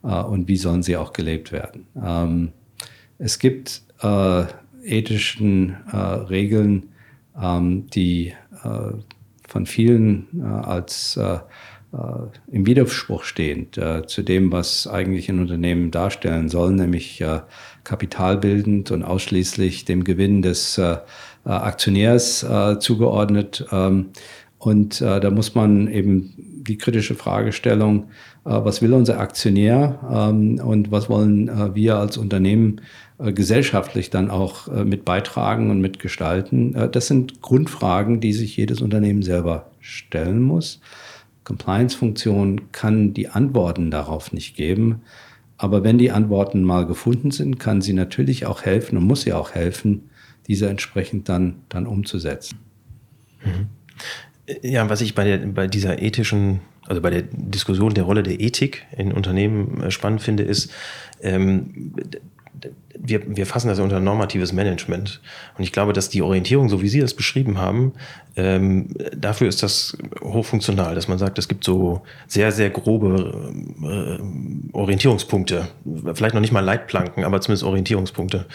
und 0.00 0.46
wie 0.46 0.56
sollen 0.56 0.84
sie 0.84 0.96
auch 0.96 1.12
gelebt 1.12 1.50
werden? 1.50 1.86
Ähm, 2.02 2.52
es 3.18 3.40
gibt 3.40 3.82
ethischen 4.84 5.76
Regeln, 5.92 6.84
ähm, 7.38 7.88
die 7.90 8.32
von 9.48 9.66
vielen 9.66 10.42
als 10.42 11.16
äh, 11.16 11.38
im 11.90 12.66
Widerspruch 12.66 13.24
stehend 13.24 13.78
äh, 13.78 14.06
zu 14.06 14.22
dem, 14.22 14.52
was 14.52 14.86
eigentlich 14.86 15.30
ein 15.30 15.40
Unternehmen 15.40 15.90
darstellen 15.90 16.50
soll, 16.50 16.72
nämlich 16.72 17.20
äh, 17.22 17.40
kapitalbildend 17.84 18.90
und 18.90 19.02
ausschließlich 19.02 19.86
dem 19.86 20.04
Gewinn 20.04 20.42
des 20.42 20.76
äh, 20.76 20.98
äh, 21.46 21.48
Aktionärs 21.48 22.42
äh, 22.42 22.78
zugeordnet. 22.78 23.66
Ähm, 23.72 24.10
und 24.58 25.00
da 25.00 25.30
muss 25.30 25.54
man 25.54 25.86
eben 25.86 26.34
die 26.36 26.78
kritische 26.78 27.14
Fragestellung, 27.14 28.08
was 28.42 28.82
will 28.82 28.92
unser 28.92 29.20
Aktionär 29.20 30.00
ähm, 30.12 30.58
und 30.58 30.90
was 30.90 31.08
wollen 31.08 31.76
wir 31.76 31.94
als 31.94 32.16
Unternehmen 32.16 32.80
gesellschaftlich 33.18 34.10
dann 34.10 34.32
auch 34.32 34.66
mit 34.66 35.04
beitragen 35.04 35.70
und 35.70 35.80
mitgestalten. 35.80 36.90
das 36.90 37.06
sind 37.06 37.40
Grundfragen, 37.40 38.18
die 38.18 38.32
sich 38.32 38.56
jedes 38.56 38.80
Unternehmen 38.80 39.22
selber 39.22 39.70
stellen 39.78 40.42
muss. 40.42 40.80
Compliance-Funktion 41.48 42.72
kann 42.72 43.14
die 43.14 43.28
Antworten 43.28 43.90
darauf 43.90 44.34
nicht 44.34 44.54
geben. 44.54 45.00
Aber 45.56 45.82
wenn 45.82 45.96
die 45.96 46.10
Antworten 46.10 46.62
mal 46.62 46.84
gefunden 46.84 47.30
sind, 47.30 47.58
kann 47.58 47.80
sie 47.80 47.94
natürlich 47.94 48.44
auch 48.44 48.62
helfen 48.64 48.98
und 48.98 49.04
muss 49.04 49.22
sie 49.22 49.32
auch 49.32 49.54
helfen, 49.54 50.10
diese 50.46 50.68
entsprechend 50.68 51.30
dann, 51.30 51.56
dann 51.70 51.86
umzusetzen. 51.86 52.58
Mhm. 53.42 53.68
Ja, 54.62 54.90
was 54.90 55.00
ich 55.00 55.14
bei, 55.14 55.24
der, 55.24 55.38
bei 55.38 55.66
dieser 55.66 56.02
ethischen, 56.02 56.60
also 56.86 57.00
bei 57.00 57.10
der 57.10 57.22
Diskussion 57.22 57.94
der 57.94 58.04
Rolle 58.04 58.22
der 58.22 58.40
Ethik 58.40 58.86
in 58.94 59.12
Unternehmen 59.12 59.80
äh, 59.80 59.90
spannend 59.90 60.20
finde, 60.20 60.42
ist, 60.42 60.70
ähm, 61.22 61.94
wir, 62.98 63.36
wir 63.36 63.46
fassen 63.46 63.68
das 63.68 63.78
unter 63.78 64.00
normatives 64.00 64.52
Management. 64.52 65.20
Und 65.56 65.64
ich 65.64 65.72
glaube, 65.72 65.92
dass 65.92 66.08
die 66.08 66.22
Orientierung, 66.22 66.68
so 66.68 66.82
wie 66.82 66.88
Sie 66.88 67.00
das 67.00 67.14
beschrieben 67.14 67.58
haben, 67.58 67.92
ähm, 68.36 68.94
dafür 69.16 69.48
ist 69.48 69.62
das 69.62 69.96
hochfunktional, 70.20 70.94
dass 70.94 71.08
man 71.08 71.18
sagt, 71.18 71.38
es 71.38 71.48
gibt 71.48 71.64
so 71.64 72.02
sehr, 72.26 72.52
sehr 72.52 72.70
grobe 72.70 73.52
äh, 73.82 74.72
Orientierungspunkte. 74.72 75.68
Vielleicht 76.14 76.34
noch 76.34 76.40
nicht 76.40 76.52
mal 76.52 76.64
Leitplanken, 76.64 77.24
aber 77.24 77.40
zumindest 77.40 77.64
Orientierungspunkte. 77.64 78.46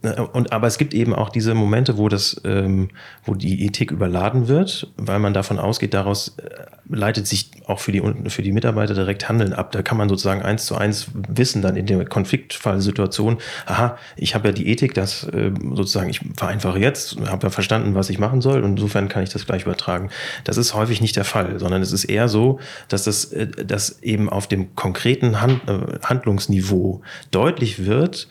Und, 0.00 0.52
aber 0.52 0.68
es 0.68 0.78
gibt 0.78 0.94
eben 0.94 1.12
auch 1.12 1.28
diese 1.28 1.54
Momente, 1.54 1.98
wo 1.98 2.08
das, 2.08 2.40
ähm, 2.44 2.90
wo 3.24 3.34
die 3.34 3.66
Ethik 3.66 3.90
überladen 3.90 4.46
wird, 4.46 4.92
weil 4.96 5.18
man 5.18 5.34
davon 5.34 5.58
ausgeht, 5.58 5.92
daraus 5.92 6.36
äh, 6.38 6.66
leitet 6.88 7.26
sich 7.26 7.50
auch 7.66 7.80
für 7.80 7.90
die, 7.90 8.00
für 8.28 8.42
die 8.42 8.52
Mitarbeiter 8.52 8.94
direkt 8.94 9.28
Handeln 9.28 9.52
ab. 9.52 9.72
Da 9.72 9.82
kann 9.82 9.98
man 9.98 10.08
sozusagen 10.08 10.40
eins 10.40 10.66
zu 10.66 10.76
eins 10.76 11.08
wissen 11.28 11.62
dann 11.62 11.74
in 11.74 11.86
der 11.86 12.04
Konfliktfallsituation, 12.04 13.38
aha, 13.66 13.98
ich 14.16 14.36
habe 14.36 14.48
ja 14.48 14.52
die 14.52 14.68
Ethik, 14.68 14.94
das 14.94 15.24
äh, 15.24 15.50
sozusagen, 15.74 16.10
ich 16.10 16.20
vereinfache 16.36 16.78
jetzt, 16.78 17.18
habe 17.26 17.48
ja 17.48 17.50
verstanden, 17.50 17.96
was 17.96 18.08
ich 18.08 18.20
machen 18.20 18.40
soll 18.40 18.62
und 18.62 18.72
insofern 18.72 19.08
kann 19.08 19.24
ich 19.24 19.30
das 19.30 19.46
gleich 19.46 19.62
übertragen. 19.62 20.10
Das 20.44 20.58
ist 20.58 20.74
häufig 20.74 21.00
nicht 21.00 21.16
der 21.16 21.24
Fall, 21.24 21.58
sondern 21.58 21.82
es 21.82 21.90
ist 21.90 22.04
eher 22.04 22.28
so, 22.28 22.60
dass 22.86 23.02
das, 23.02 23.32
äh, 23.32 23.48
dass 23.48 24.00
eben 24.00 24.28
auf 24.30 24.46
dem 24.46 24.76
konkreten 24.76 25.40
Hand, 25.40 25.68
äh, 25.68 25.98
Handlungsniveau 26.04 27.02
deutlich 27.32 27.84
wird, 27.84 28.28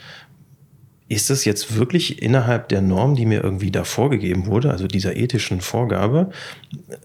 ist 1.10 1.30
das 1.30 1.46
jetzt 1.46 1.78
wirklich 1.78 2.22
innerhalb 2.22 2.68
der 2.68 2.82
Norm, 2.82 3.16
die 3.16 3.26
mir 3.26 3.42
irgendwie 3.42 3.72
da 3.72 3.86
vorgegeben 3.86 4.46
wurde, 4.46 4.72
also 4.72 4.88
dieser 4.88 5.16
ethischen 5.16 5.62
Vorgabe, 5.62 6.32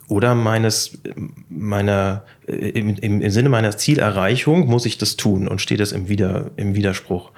oder 0.08 0.34
meines, 0.34 0.98
meiner, 1.48 2.24
äh, 2.46 2.70
im, 2.70 2.96
im, 2.96 3.30
Sinne 3.30 3.48
meiner 3.48 3.76
Zielerreichung 3.76 4.66
muss 4.66 4.86
ich 4.86 4.98
das 4.98 5.16
tun 5.16 5.46
und 5.46 5.60
steht 5.60 5.78
das 5.78 5.92
im, 5.92 6.08
Wider, 6.08 6.50
im 6.56 6.74
Widerspruch? 6.74 7.30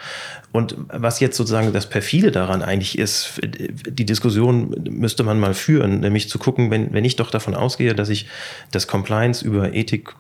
Und 0.53 0.77
was 0.89 1.21
jetzt 1.21 1.37
sozusagen 1.37 1.73
das 1.73 1.91
Perfide 1.91 2.31
daran 2.31 2.63
eigentlich 2.63 2.99
ist, 2.99 3.41
die 3.43 4.07
Diskussion 4.07 4.75
müsste 4.89 5.23
man 5.23 5.39
mal 5.39 5.53
führen, 5.53 6.01
nämlich 6.01 6.31
zu 6.31 6.39
gucken, 6.39 6.71
wenn, 6.71 6.95
wenn 6.95 7.05
ich 7.05 7.17
doch 7.17 7.31
davon 7.31 7.55
ausgehe, 7.55 7.95
dass 7.95 8.09
ich 8.09 8.27
das 8.71 8.87
Compliance 8.87 9.45
über 9.45 9.75
Ethik 9.75 10.15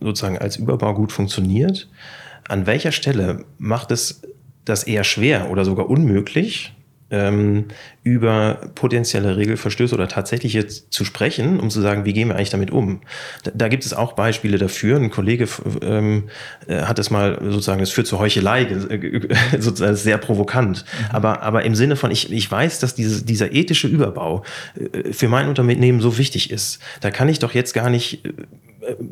sozusagen 0.00 0.38
als 0.38 0.56
Überbau 0.56 0.94
gut 0.94 1.12
funktioniert, 1.12 1.88
an 2.48 2.66
welcher 2.66 2.90
Stelle 2.90 3.44
macht 3.58 3.92
es 3.92 4.22
das 4.64 4.84
eher 4.84 5.04
schwer 5.04 5.50
oder 5.50 5.64
sogar 5.64 5.88
unmöglich, 5.88 6.72
ähm, 7.10 7.66
über 8.04 8.70
potenzielle 8.74 9.36
Regelverstöße 9.36 9.94
oder 9.94 10.08
tatsächlich 10.08 10.52
jetzt 10.52 10.92
zu 10.92 11.04
sprechen, 11.04 11.58
um 11.58 11.68
zu 11.68 11.80
sagen, 11.80 12.04
wie 12.04 12.12
gehen 12.12 12.28
wir 12.28 12.36
eigentlich 12.36 12.50
damit 12.50 12.70
um. 12.70 13.00
Da, 13.42 13.50
da 13.52 13.68
gibt 13.68 13.84
es 13.84 13.92
auch 13.92 14.12
Beispiele 14.12 14.58
dafür. 14.58 14.96
Ein 14.96 15.10
Kollege 15.10 15.48
ähm, 15.82 16.30
äh, 16.68 16.82
hat 16.82 16.98
es 16.98 17.10
mal 17.10 17.38
sozusagen, 17.42 17.82
es 17.82 17.90
führt 17.90 18.06
zur 18.06 18.20
Heuchelei, 18.20 18.68
sozusagen 19.58 19.96
sehr 19.96 20.18
provokant. 20.18 20.84
Mhm. 20.84 21.14
Aber, 21.14 21.42
aber 21.42 21.64
im 21.64 21.74
Sinne 21.74 21.96
von, 21.96 22.10
ich, 22.10 22.32
ich 22.32 22.50
weiß, 22.50 22.78
dass 22.78 22.94
diese, 22.94 23.24
dieser 23.24 23.52
ethische 23.52 23.88
Überbau 23.88 24.44
äh, 24.76 25.12
für 25.12 25.28
mein 25.28 25.48
Unternehmen 25.48 26.00
so 26.00 26.16
wichtig 26.16 26.50
ist. 26.50 26.78
Da 27.00 27.10
kann 27.10 27.28
ich 27.28 27.40
doch 27.40 27.54
jetzt 27.54 27.74
gar 27.74 27.90
nicht 27.90 28.24
äh, 28.24 28.32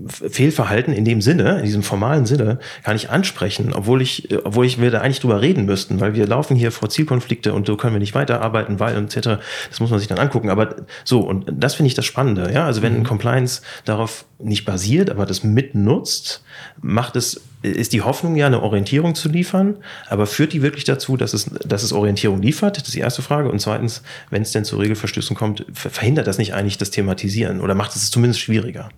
Fehlverhalten 0.06 0.94
in 0.94 1.04
dem 1.04 1.20
Sinne, 1.20 1.58
in 1.58 1.64
diesem 1.64 1.82
formalen 1.82 2.24
Sinne, 2.24 2.58
kann 2.84 2.96
ich 2.96 3.10
ansprechen, 3.10 3.72
obwohl 3.74 4.00
ich, 4.00 4.28
obwohl 4.44 4.64
ich 4.64 4.80
wir 4.80 4.90
da 4.90 5.00
eigentlich 5.00 5.20
drüber 5.20 5.42
reden 5.42 5.66
müssten, 5.66 6.00
weil 6.00 6.14
wir 6.14 6.26
laufen 6.26 6.56
hier 6.56 6.72
vor 6.72 6.88
Zielkonflikte 6.88 7.52
und 7.52 7.66
so 7.66 7.76
können 7.76 7.94
wir 7.94 8.00
nicht 8.00 8.14
weiterarbeiten, 8.14 8.80
weil 8.80 8.96
und 8.96 9.14
etc. 9.14 9.40
Das 9.68 9.80
muss 9.80 9.90
man 9.90 9.98
sich 9.98 10.08
dann 10.08 10.18
angucken. 10.18 10.48
Aber 10.48 10.76
so, 11.04 11.20
und 11.20 11.46
das 11.52 11.74
finde 11.74 11.88
ich 11.88 11.94
das 11.94 12.06
Spannende. 12.06 12.50
Ja, 12.52 12.64
also 12.64 12.80
wenn 12.80 12.94
ein 12.94 13.00
mhm. 13.00 13.04
Compliance 13.04 13.60
darauf 13.84 14.24
nicht 14.38 14.64
basiert, 14.64 15.10
aber 15.10 15.26
das 15.26 15.44
mitnutzt, 15.44 16.42
macht 16.80 17.16
es, 17.16 17.42
ist 17.62 17.92
die 17.92 18.02
Hoffnung 18.02 18.36
ja 18.36 18.46
eine 18.46 18.62
Orientierung 18.62 19.14
zu 19.14 19.28
liefern, 19.28 19.76
aber 20.08 20.26
führt 20.26 20.52
die 20.52 20.62
wirklich 20.62 20.84
dazu, 20.84 21.16
dass 21.16 21.34
es, 21.34 21.50
dass 21.66 21.82
es 21.82 21.92
Orientierung 21.92 22.40
liefert? 22.40 22.76
Das 22.76 22.84
ist 22.84 22.94
die 22.94 23.00
erste 23.00 23.20
Frage. 23.20 23.50
Und 23.50 23.60
zweitens, 23.60 24.02
wenn 24.30 24.42
es 24.42 24.52
denn 24.52 24.64
zu 24.64 24.76
Regelverstößen 24.76 25.36
kommt, 25.36 25.66
verhindert 25.72 26.26
das 26.26 26.38
nicht 26.38 26.54
eigentlich 26.54 26.78
das 26.78 26.90
Thematisieren 26.90 27.60
oder 27.60 27.74
macht 27.74 27.94
es 27.94 28.10
zumindest 28.10 28.40
schwieriger? 28.40 28.88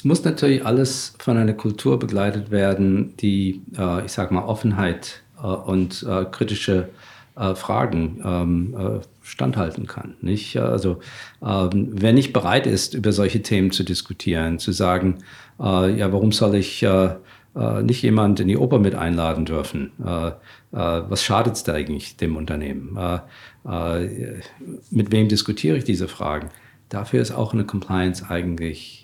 Es 0.00 0.04
muss 0.04 0.24
natürlich 0.24 0.64
alles 0.64 1.14
von 1.18 1.36
einer 1.36 1.52
Kultur 1.52 1.98
begleitet 1.98 2.50
werden, 2.50 3.14
die, 3.18 3.60
äh, 3.76 4.06
ich 4.06 4.12
sage 4.12 4.32
mal, 4.32 4.44
Offenheit 4.44 5.22
äh, 5.36 5.46
und 5.46 6.06
äh, 6.08 6.24
kritische 6.24 6.88
äh, 7.36 7.54
Fragen 7.54 8.18
ähm, 8.24 8.74
äh, 8.78 9.00
standhalten 9.20 9.86
kann. 9.86 10.14
Nicht? 10.22 10.56
Also, 10.56 11.00
ähm, 11.46 11.90
wer 11.92 12.14
nicht 12.14 12.32
bereit 12.32 12.66
ist, 12.66 12.94
über 12.94 13.12
solche 13.12 13.42
Themen 13.42 13.72
zu 13.72 13.84
diskutieren, 13.84 14.58
zu 14.58 14.72
sagen, 14.72 15.18
äh, 15.60 15.94
ja, 15.94 16.10
warum 16.10 16.32
soll 16.32 16.54
ich 16.54 16.82
nicht 17.82 18.02
jemand 18.02 18.40
in 18.40 18.48
die 18.48 18.56
Oper 18.56 18.78
mit 18.78 18.94
einladen 18.94 19.44
dürfen? 19.44 19.90
was 19.98 21.24
schadet 21.24 21.56
es 21.56 21.64
da 21.64 21.74
eigentlich 21.74 22.16
dem 22.16 22.36
Unternehmen? 22.36 22.96
mit 24.90 25.10
wem 25.10 25.28
diskutiere 25.28 25.76
ich 25.76 25.82
diese 25.82 26.06
Fragen? 26.06 26.50
Dafür 26.88 27.20
ist 27.20 27.32
auch 27.32 27.52
eine 27.52 27.64
Compliance 27.64 28.24
eigentlich 28.28 28.99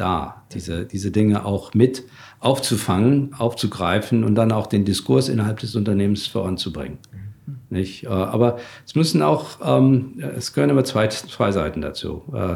da, 0.00 0.42
diese, 0.52 0.86
diese 0.86 1.10
Dinge 1.10 1.44
auch 1.44 1.74
mit 1.74 2.04
aufzufangen, 2.40 3.34
aufzugreifen 3.34 4.24
und 4.24 4.34
dann 4.34 4.50
auch 4.50 4.66
den 4.66 4.84
Diskurs 4.84 5.28
innerhalb 5.28 5.60
des 5.60 5.76
Unternehmens 5.76 6.26
voranzubringen. 6.26 6.98
Mhm. 7.12 7.56
Nicht? 7.68 8.04
Äh, 8.04 8.08
aber 8.08 8.58
es 8.86 8.94
müssen 8.94 9.22
auch, 9.22 9.58
ähm, 9.62 10.22
es 10.36 10.52
gehören 10.52 10.70
immer 10.70 10.84
zwei, 10.84 11.08
zwei 11.08 11.52
Seiten 11.52 11.82
dazu. 11.82 12.22
Äh, 12.32 12.54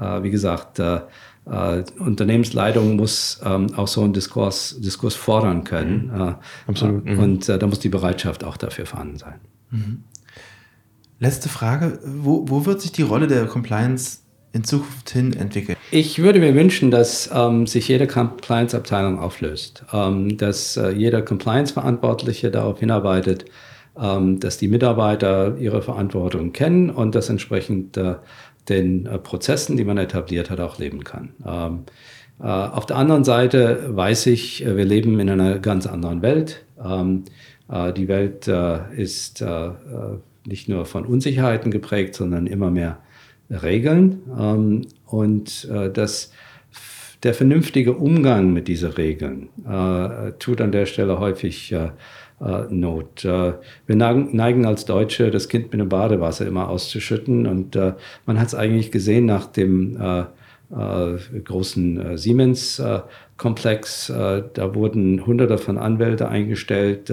äh, 0.00 0.22
wie 0.22 0.30
gesagt, 0.30 0.80
Unternehmensleitung 1.98 2.96
muss 2.96 3.38
ähm, 3.44 3.74
auch 3.76 3.86
so 3.86 4.02
einen 4.02 4.14
Diskurs, 4.14 4.80
Diskurs 4.80 5.14
fordern 5.14 5.64
können. 5.64 6.06
Mhm. 6.06 6.34
Absolut. 6.66 7.04
Mhm. 7.04 7.18
Und 7.18 7.48
da 7.50 7.66
muss 7.66 7.80
die 7.80 7.90
Bereitschaft 7.90 8.44
auch 8.44 8.56
dafür 8.56 8.86
vorhanden 8.86 9.18
sein. 9.18 9.40
Mhm. 9.70 10.04
Letzte 11.18 11.50
Frage. 11.50 11.98
Wo, 12.02 12.46
wo 12.48 12.64
wird 12.64 12.80
sich 12.80 12.92
die 12.92 13.02
Rolle 13.02 13.26
der 13.26 13.44
Compliance 13.44 14.20
in 14.54 14.64
Zukunft 14.64 15.10
hin 15.10 15.34
entwickeln? 15.34 15.76
Ich 15.90 16.20
würde 16.20 16.38
mir 16.38 16.54
wünschen, 16.54 16.90
dass 16.90 17.28
ähm, 17.34 17.66
sich 17.66 17.88
jede 17.88 18.06
Compliance-Abteilung 18.06 19.18
auflöst, 19.18 19.84
ähm, 19.92 20.38
dass 20.38 20.76
äh, 20.76 20.90
jeder 20.90 21.22
Compliance-Verantwortliche 21.22 22.50
darauf 22.50 22.78
hinarbeitet, 22.78 23.44
ähm, 24.00 24.40
dass 24.40 24.56
die 24.56 24.68
Mitarbeiter 24.68 25.56
ihre 25.58 25.82
Verantwortung 25.82 26.52
kennen 26.52 26.88
und 26.88 27.14
dass 27.14 27.28
entsprechend 27.28 27.96
äh, 27.96 28.14
den 28.68 29.06
äh, 29.06 29.18
Prozessen, 29.18 29.76
die 29.76 29.84
man 29.84 29.98
etabliert 29.98 30.50
hat, 30.50 30.60
auch 30.60 30.78
leben 30.78 31.04
kann. 31.04 31.34
Ähm, 31.46 31.84
äh, 32.40 32.46
auf 32.46 32.86
der 32.86 32.96
anderen 32.96 33.24
Seite 33.24 33.96
weiß 33.96 34.26
ich, 34.26 34.64
äh, 34.64 34.76
wir 34.76 34.84
leben 34.84 35.18
in 35.20 35.30
einer 35.30 35.58
ganz 35.58 35.86
anderen 35.86 36.22
Welt. 36.22 36.64
Ähm, 36.82 37.24
äh, 37.68 37.92
die 37.92 38.08
Welt 38.08 38.48
ist 38.96 39.44
nicht 40.46 40.68
nur 40.68 40.84
von 40.84 41.06
Unsicherheiten 41.06 41.70
geprägt, 41.70 42.14
sondern 42.14 42.46
immer 42.46 42.70
mehr 42.70 42.98
Regeln 43.62 44.22
ähm, 44.38 44.82
und 45.06 45.68
äh, 45.70 45.90
dass 45.90 46.32
der 47.24 47.34
vernünftige 47.34 47.94
Umgang 47.94 48.52
mit 48.52 48.68
diesen 48.68 48.92
Regeln 48.92 49.48
äh, 49.66 50.32
tut 50.38 50.60
an 50.60 50.72
der 50.72 50.86
Stelle 50.86 51.18
häufig 51.18 51.72
äh, 51.72 51.88
äh 52.40 52.64
Not. 52.68 53.24
Äh, 53.24 53.54
wir 53.86 53.96
neigen 53.96 54.66
als 54.66 54.84
Deutsche, 54.84 55.30
das 55.30 55.48
Kind 55.48 55.72
mit 55.72 55.80
dem 55.80 55.88
Badewasser 55.88 56.46
immer 56.46 56.68
auszuschütten 56.68 57.46
und 57.46 57.76
äh, 57.76 57.94
man 58.26 58.38
hat 58.38 58.48
es 58.48 58.54
eigentlich 58.54 58.92
gesehen 58.92 59.26
nach 59.26 59.46
dem 59.46 59.98
großen 60.70 62.16
Siemens-Komplex. 62.16 64.06
da 64.06 64.74
wurden 64.74 65.24
hunderte 65.24 65.58
von 65.58 65.78
Anwälte 65.78 66.28
eingestellt, 66.28 67.12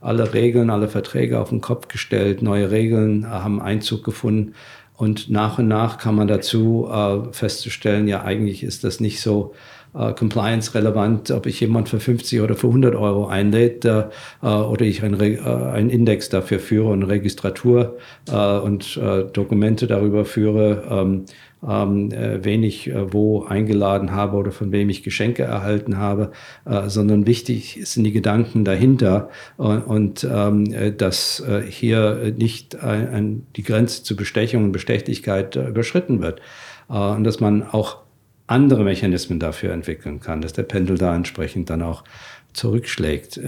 alle 0.00 0.34
Regeln, 0.34 0.68
alle 0.68 0.88
Verträge 0.88 1.38
auf 1.38 1.48
den 1.50 1.62
Kopf 1.62 1.88
gestellt, 1.88 2.42
neue 2.42 2.70
Regeln 2.70 3.30
haben 3.30 3.62
Einzug 3.62 4.04
gefunden. 4.04 4.54
Und 4.98 5.30
nach 5.30 5.60
und 5.60 5.68
nach 5.68 5.96
kam 5.96 6.16
man 6.16 6.26
dazu 6.26 6.88
äh, 6.92 7.32
festzustellen, 7.32 8.08
ja, 8.08 8.24
eigentlich 8.24 8.64
ist 8.64 8.82
das 8.82 8.98
nicht 8.98 9.20
so 9.20 9.54
äh, 9.94 10.12
compliance-relevant, 10.12 11.30
ob 11.30 11.46
ich 11.46 11.60
jemand 11.60 11.88
für 11.88 12.00
50 12.00 12.40
oder 12.40 12.56
für 12.56 12.66
100 12.66 12.96
Euro 12.96 13.28
einlädt 13.28 13.84
äh, 13.84 14.06
oder 14.42 14.84
ich 14.84 15.04
ein 15.04 15.20
äh, 15.20 15.38
einen 15.38 15.90
Index 15.90 16.30
dafür 16.30 16.58
führe 16.58 16.88
und 16.88 17.04
Registratur 17.04 17.96
äh, 18.28 18.58
und 18.58 18.96
äh, 18.96 19.22
Dokumente 19.32 19.86
darüber 19.86 20.24
führe, 20.24 20.82
ähm, 20.90 21.26
ähm, 21.66 22.10
äh, 22.12 22.44
wen 22.44 22.62
ich 22.62 22.88
äh, 22.88 23.12
wo 23.12 23.44
eingeladen 23.44 24.12
habe 24.12 24.36
oder 24.36 24.52
von 24.52 24.72
wem 24.72 24.88
ich 24.90 25.02
Geschenke 25.02 25.42
erhalten 25.42 25.98
habe, 25.98 26.30
äh, 26.64 26.88
sondern 26.88 27.26
wichtig 27.26 27.80
sind 27.84 28.04
die 28.04 28.12
Gedanken 28.12 28.64
dahinter 28.64 29.30
und, 29.56 29.82
und 29.82 30.28
ähm, 30.30 30.72
äh, 30.72 30.92
dass 30.92 31.40
äh, 31.40 31.62
hier 31.62 32.32
nicht 32.36 32.76
ein, 32.82 33.08
ein, 33.08 33.46
die 33.56 33.62
Grenze 33.62 34.04
zur 34.04 34.16
Bestechung 34.16 34.64
und 34.64 34.72
Bestechlichkeit 34.72 35.56
äh, 35.56 35.68
überschritten 35.68 36.22
wird 36.22 36.40
und 36.88 37.24
dass 37.24 37.38
man 37.38 37.64
auch 37.64 37.98
andere 38.46 38.82
Mechanismen 38.82 39.38
dafür 39.38 39.74
entwickeln 39.74 40.20
kann, 40.20 40.40
dass 40.40 40.54
der 40.54 40.62
Pendel 40.62 40.96
da 40.96 41.14
entsprechend 41.14 41.68
dann 41.68 41.82
auch 41.82 42.02
zurückschlägt. 42.54 43.38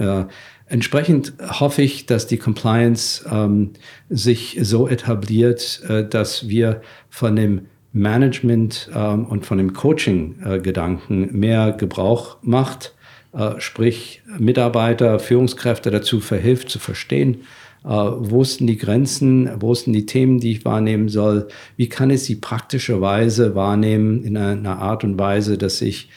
Entsprechend 0.67 1.33
hoffe 1.41 1.81
ich, 1.81 2.05
dass 2.05 2.27
die 2.27 2.37
Compliance 2.37 3.27
ähm, 3.31 3.71
sich 4.09 4.59
so 4.61 4.87
etabliert, 4.87 5.81
dass 6.11 6.49
wir 6.49 6.81
von 7.09 7.35
dem 7.35 7.61
Management 7.93 8.89
ähm, 8.95 9.25
und 9.25 9.45
von 9.45 9.57
dem 9.57 9.73
Coaching-Gedanken 9.73 11.29
äh, 11.29 11.33
mehr 11.33 11.71
Gebrauch 11.73 12.37
macht, 12.41 12.93
äh, 13.33 13.59
sprich 13.59 14.21
Mitarbeiter, 14.37 15.19
Führungskräfte 15.19 15.91
dazu 15.91 16.19
verhilft 16.19 16.69
zu 16.69 16.79
verstehen, 16.79 17.41
äh, 17.83 17.87
wo 17.89 18.43
sind 18.43 18.67
die 18.67 18.77
Grenzen, 18.77 19.49
wo 19.59 19.73
sind 19.73 19.93
die 19.93 20.05
Themen, 20.05 20.39
die 20.39 20.51
ich 20.51 20.65
wahrnehmen 20.65 21.09
soll, 21.09 21.47
wie 21.77 21.89
kann 21.89 22.09
ich 22.09 22.23
sie 22.23 22.35
praktischerweise 22.35 23.55
wahrnehmen 23.55 24.23
in 24.23 24.37
einer 24.37 24.79
Art 24.79 25.03
und 25.03 25.17
Weise, 25.19 25.57
dass 25.57 25.81
ich 25.81 26.09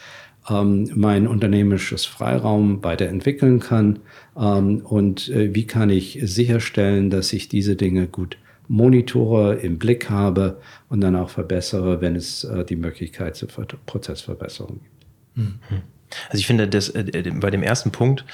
ähm, 0.49 0.89
mein 0.93 1.27
unternehmerisches 1.27 2.05
Freiraum 2.05 2.83
weiterentwickeln 2.83 3.59
kann? 3.59 3.99
Ähm, 4.37 4.81
und 4.85 5.29
äh, 5.29 5.53
wie 5.55 5.67
kann 5.67 5.89
ich 5.89 6.19
sicherstellen, 6.23 7.09
dass 7.09 7.33
ich 7.33 7.49
diese 7.49 7.75
Dinge 7.75 8.07
gut 8.07 8.37
monitore, 8.67 9.55
im 9.55 9.77
Blick 9.77 10.09
habe 10.09 10.59
und 10.89 11.01
dann 11.01 11.15
auch 11.15 11.29
verbessere, 11.29 12.01
wenn 12.01 12.15
es 12.15 12.43
äh, 12.43 12.65
die 12.65 12.75
Möglichkeit 12.75 13.35
zur 13.35 13.49
Prozessverbesserung 13.49 14.81
gibt. 14.81 15.05
Mhm. 15.35 15.59
Also 16.29 16.39
ich 16.39 16.47
finde, 16.47 16.67
das, 16.67 16.89
äh, 16.89 17.31
bei 17.33 17.49
dem 17.49 17.63
ersten 17.63 17.91
Punkt 17.91 18.25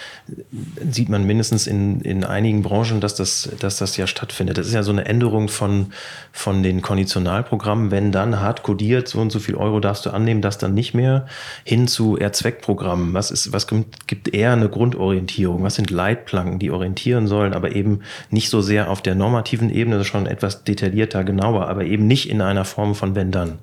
sieht 0.89 1.09
man 1.09 1.25
mindestens 1.25 1.67
in, 1.67 2.01
in 2.01 2.23
einigen 2.23 2.61
Branchen, 2.61 3.01
dass 3.01 3.15
das, 3.15 3.49
dass 3.59 3.77
das 3.77 3.97
ja 3.97 4.07
stattfindet. 4.07 4.57
Das 4.57 4.67
ist 4.67 4.73
ja 4.73 4.83
so 4.83 4.91
eine 4.91 5.05
Änderung 5.05 5.47
von, 5.47 5.93
von 6.31 6.63
den 6.63 6.81
Konditionalprogrammen, 6.81 7.91
wenn 7.91 8.11
dann 8.11 8.39
hart 8.39 8.63
kodiert, 8.63 9.07
so 9.07 9.19
und 9.19 9.31
so 9.31 9.39
viel 9.39 9.55
Euro 9.55 9.79
darfst 9.79 10.05
du 10.05 10.11
annehmen, 10.11 10.41
das 10.41 10.57
dann 10.57 10.73
nicht 10.73 10.93
mehr, 10.93 11.25
hin 11.63 11.87
zu 11.87 12.17
eher 12.17 12.33
Zweckprogrammen. 12.33 13.13
Was, 13.13 13.31
ist, 13.31 13.53
was 13.53 13.67
gibt 13.67 14.33
eher 14.33 14.53
eine 14.53 14.69
Grundorientierung? 14.69 15.63
Was 15.63 15.75
sind 15.75 15.89
Leitplanken, 15.89 16.59
die 16.59 16.71
orientieren 16.71 17.27
sollen, 17.27 17.53
aber 17.53 17.75
eben 17.75 18.01
nicht 18.29 18.49
so 18.49 18.61
sehr 18.61 18.89
auf 18.89 19.01
der 19.01 19.15
normativen 19.15 19.69
Ebene, 19.69 20.03
schon 20.03 20.25
etwas 20.25 20.63
detaillierter, 20.63 21.23
genauer, 21.23 21.67
aber 21.67 21.85
eben 21.85 22.07
nicht 22.07 22.29
in 22.29 22.41
einer 22.41 22.65
Form 22.65 22.95
von 22.95 23.15
wenn 23.15 23.31
dann. 23.31 23.59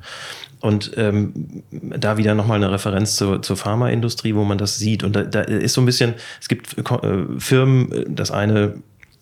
Und 0.60 0.92
ähm, 0.96 1.62
da 1.70 2.16
wieder 2.16 2.34
nochmal 2.34 2.56
eine 2.56 2.72
Referenz 2.72 3.16
zur, 3.16 3.42
zur 3.42 3.56
Pharmaindustrie, 3.56 4.34
wo 4.34 4.44
man 4.44 4.58
das 4.58 4.78
sieht. 4.78 5.04
Und 5.04 5.14
da, 5.14 5.22
da 5.22 5.40
ist 5.42 5.74
so 5.74 5.80
ein 5.82 5.86
bisschen, 5.86 6.14
es 6.40 6.48
gibt 6.48 6.76
äh, 6.76 7.24
Firmen, 7.38 8.04
das 8.08 8.30
eine 8.30 8.74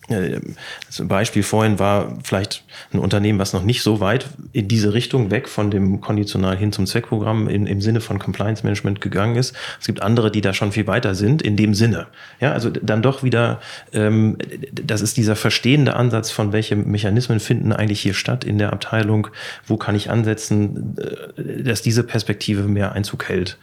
das 0.07 1.05
Beispiel 1.05 1.43
vorhin 1.43 1.79
war 1.79 2.17
vielleicht 2.23 2.63
ein 2.93 2.99
Unternehmen, 2.99 3.39
was 3.39 3.51
noch 3.51 3.63
nicht 3.63 3.81
so 3.83 3.99
weit 3.99 4.29
in 4.53 4.69
diese 4.69 4.93
Richtung 4.93 5.31
weg 5.31 5.49
von 5.49 5.69
dem 5.69 5.99
Konditional 5.99 6.55
hin 6.55 6.71
zum 6.71 6.85
Zweckprogramm 6.85 7.49
in, 7.49 7.67
im 7.67 7.81
Sinne 7.81 7.99
von 7.99 8.17
Compliance 8.17 8.63
Management 8.63 9.01
gegangen 9.01 9.35
ist. 9.35 9.53
Es 9.81 9.87
gibt 9.87 10.01
andere, 10.01 10.31
die 10.31 10.39
da 10.39 10.53
schon 10.53 10.71
viel 10.71 10.87
weiter 10.87 11.13
sind 11.13 11.41
in 11.41 11.57
dem 11.57 11.73
Sinne. 11.73 12.07
Ja, 12.39 12.53
also 12.53 12.69
dann 12.69 13.01
doch 13.01 13.21
wieder, 13.21 13.59
ähm, 13.91 14.37
das 14.71 15.01
ist 15.01 15.17
dieser 15.17 15.35
verstehende 15.35 15.95
Ansatz 15.95 16.31
von 16.31 16.53
welche 16.53 16.77
Mechanismen 16.77 17.41
finden 17.41 17.73
eigentlich 17.73 17.99
hier 17.99 18.13
statt 18.13 18.45
in 18.45 18.57
der 18.57 18.71
Abteilung, 18.71 19.27
wo 19.65 19.75
kann 19.75 19.95
ich 19.95 20.09
ansetzen, 20.09 20.95
äh, 21.35 21.63
dass 21.63 21.81
diese 21.81 22.03
Perspektive 22.03 22.63
mehr 22.63 22.93
Einzug 22.93 23.27
hält. 23.27 23.57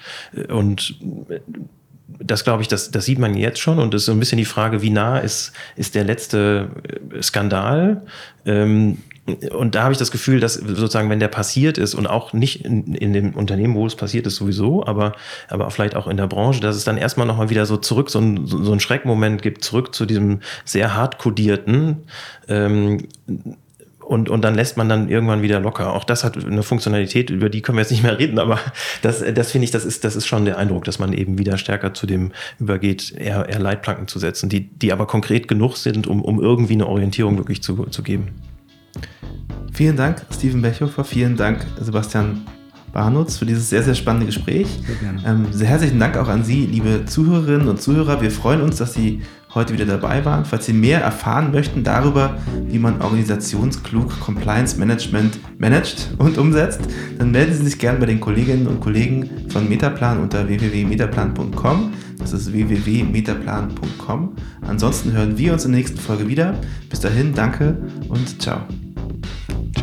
Und 0.49 0.99
das 2.07 2.45
glaube 2.45 2.63
ich, 2.63 2.69
das, 2.69 2.91
das 2.91 3.05
sieht 3.05 3.19
man 3.19 3.35
jetzt 3.35 3.61
schon 3.61 3.79
und 3.79 3.95
ist 3.95 4.05
so 4.05 4.13
ein 4.13 4.21
bisschen 4.21 4.39
die 4.39 4.45
Frage, 4.45 4.83
wie 4.83 4.91
nah 4.91 5.19
ist, 5.19 5.53
ist 5.77 5.95
der 5.95 6.05
letzte 6.05 6.69
äh, 7.13 7.23
Skandal? 7.23 8.03
Ähm, 8.45 8.99
und 9.53 9.75
da 9.75 9.85
habe 9.85 9.93
ich 9.93 9.99
das 9.99 10.11
Gefühl, 10.11 10.39
dass 10.39 10.55
sozusagen, 10.55 11.09
wenn 11.09 11.19
der 11.19 11.29
passiert 11.29 11.79
ist 11.79 11.95
und 11.95 12.07
auch 12.07 12.35
nicht 12.35 12.63
in, 12.63 12.95
in 12.95 13.15
dem 13.15 13.33
Unternehmen, 13.35 13.75
wo 13.75 13.87
es 13.87 13.97
passiert 13.97 14.27
ist, 14.27 14.37
sowieso, 14.37 14.85
aber, 14.85 15.15
aber 15.49 15.71
vielleicht 15.71 15.97
auch 15.97 16.09
in 16.09 16.19
der 16.19 16.27
Branche, 16.27 16.61
dass 16.61 16.77
es 16.77 16.85
dann 16.85 16.99
erstmal 16.99 17.27
nochmal 17.27 17.49
wieder 17.49 17.65
so 17.65 17.79
zurück, 17.79 18.11
so 18.11 18.19
ein, 18.19 18.47
so 18.47 18.71
ein 18.71 18.81
Schreckmoment 18.81 19.41
gibt, 19.41 19.65
zurück 19.65 19.95
zu 19.95 20.05
diesem 20.05 20.41
sehr 20.67 20.95
hart 20.95 21.19
kodierten, 21.19 22.03
ähm, 22.49 23.09
und, 24.07 24.29
und 24.29 24.43
dann 24.43 24.55
lässt 24.55 24.77
man 24.77 24.89
dann 24.89 25.09
irgendwann 25.09 25.43
wieder 25.43 25.61
locker. 25.61 25.93
Auch 25.93 26.05
das 26.05 26.25
hat 26.25 26.43
eine 26.45 26.63
Funktionalität, 26.63 27.31
über 27.31 27.49
die 27.49 27.63
können 27.63 27.79
wir 27.79 27.83
jetzt 27.83 27.91
nicht 27.91 28.03
mehr 28.03 28.19
reden, 28.19 28.39
aber 28.39 28.59
das, 29.03 29.25
das 29.35 29.53
finde 29.53 29.65
ich, 29.65 29.71
das 29.71 29.85
ist, 29.85 30.05
das 30.05 30.17
ist 30.17 30.27
schon 30.27 30.45
der 30.45 30.59
Eindruck, 30.59 30.85
dass 30.85 30.99
man 30.99 31.13
eben 31.13 31.39
wieder 31.39 31.59
stärker 31.59 31.95
zu 31.95 32.07
dem 32.07 32.33
übergeht, 32.59 33.15
eher, 33.17 33.49
eher 33.49 33.59
Leitplanken 33.59 34.09
zu 34.09 34.19
setzen, 34.19 34.49
die, 34.49 34.69
die 34.69 34.93
aber 34.93 35.07
konkret 35.07 35.49
genug 35.49 35.77
sind, 35.77 36.07
um, 36.07 36.23
um 36.23 36.41
irgendwie 36.41 36.75
eine 36.75 36.87
Orientierung 36.87 37.39
wirklich 37.39 37.63
zu, 37.63 37.85
zu 37.87 38.03
geben. 38.03 38.29
Vielen 39.73 39.97
Dank, 39.97 40.25
Steven 40.33 40.63
Bechofer. 40.63 41.05
Vielen 41.05 41.37
Dank, 41.37 41.67
Sebastian 41.81 42.47
Barnutz, 42.93 43.39
für 43.39 43.47
dieses 43.47 43.71
sehr, 43.71 43.83
sehr 43.83 43.97
spannende 43.97 44.27
Gespräch. 44.27 44.69
Sehr, 44.87 44.97
gerne. 44.97 45.23
ähm, 45.27 45.53
sehr 45.53 45.67
herzlichen 45.67 45.99
Dank 45.99 46.17
auch 46.17 46.29
an 46.29 46.45
Sie, 46.45 46.65
liebe 46.67 47.05
Zuhörerinnen 47.07 47.69
und 47.69 47.83
Zuhörer. 47.83 48.23
Wir 48.23 48.31
freuen 48.31 48.61
uns, 48.61 48.77
dass 48.77 48.95
Sie 48.95 49.23
heute 49.55 49.73
wieder 49.73 49.87
dabei 49.87 50.25
waren. 50.25 50.45
Falls 50.45 50.67
Sie 50.67 50.73
mehr 50.73 51.01
erfahren 51.01 51.53
möchten 51.53 51.85
darüber, 51.85 52.39
wie 52.67 52.79
man 52.79 53.01
organisationsklug 53.01 54.21
Compliance 54.21 54.79
Management 54.79 55.39
managt 55.59 56.15
und 56.19 56.39
umsetzt, 56.39 56.81
dann 57.19 57.31
melden 57.31 57.55
Sie 57.55 57.65
sich 57.65 57.79
gerne 57.79 57.99
bei 57.99 58.07
den 58.07 58.21
Kolleginnen 58.21 58.67
und 58.67 58.81
Kollegen 58.81 59.49
von 59.49 59.69
Metaplan 59.69 60.21
unter 60.21 60.49
www.metaplan.com. 60.49 61.93
Das 62.19 62.33
ist 62.33 62.53
www.metaplan.com. 62.53 64.33
Ansonsten 64.63 65.13
hören 65.13 65.37
wir 65.37 65.53
uns 65.53 65.65
in 65.65 65.73
der 65.73 65.81
nächsten 65.81 65.99
Folge 65.99 66.29
wieder. 66.29 66.55
Bis 66.89 67.01
dahin, 67.01 67.35
danke 67.35 67.77
und 68.09 68.41
ciao. 68.41 68.61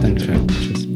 Dankeschön. 0.02 0.48
Tschüss. 0.48 0.91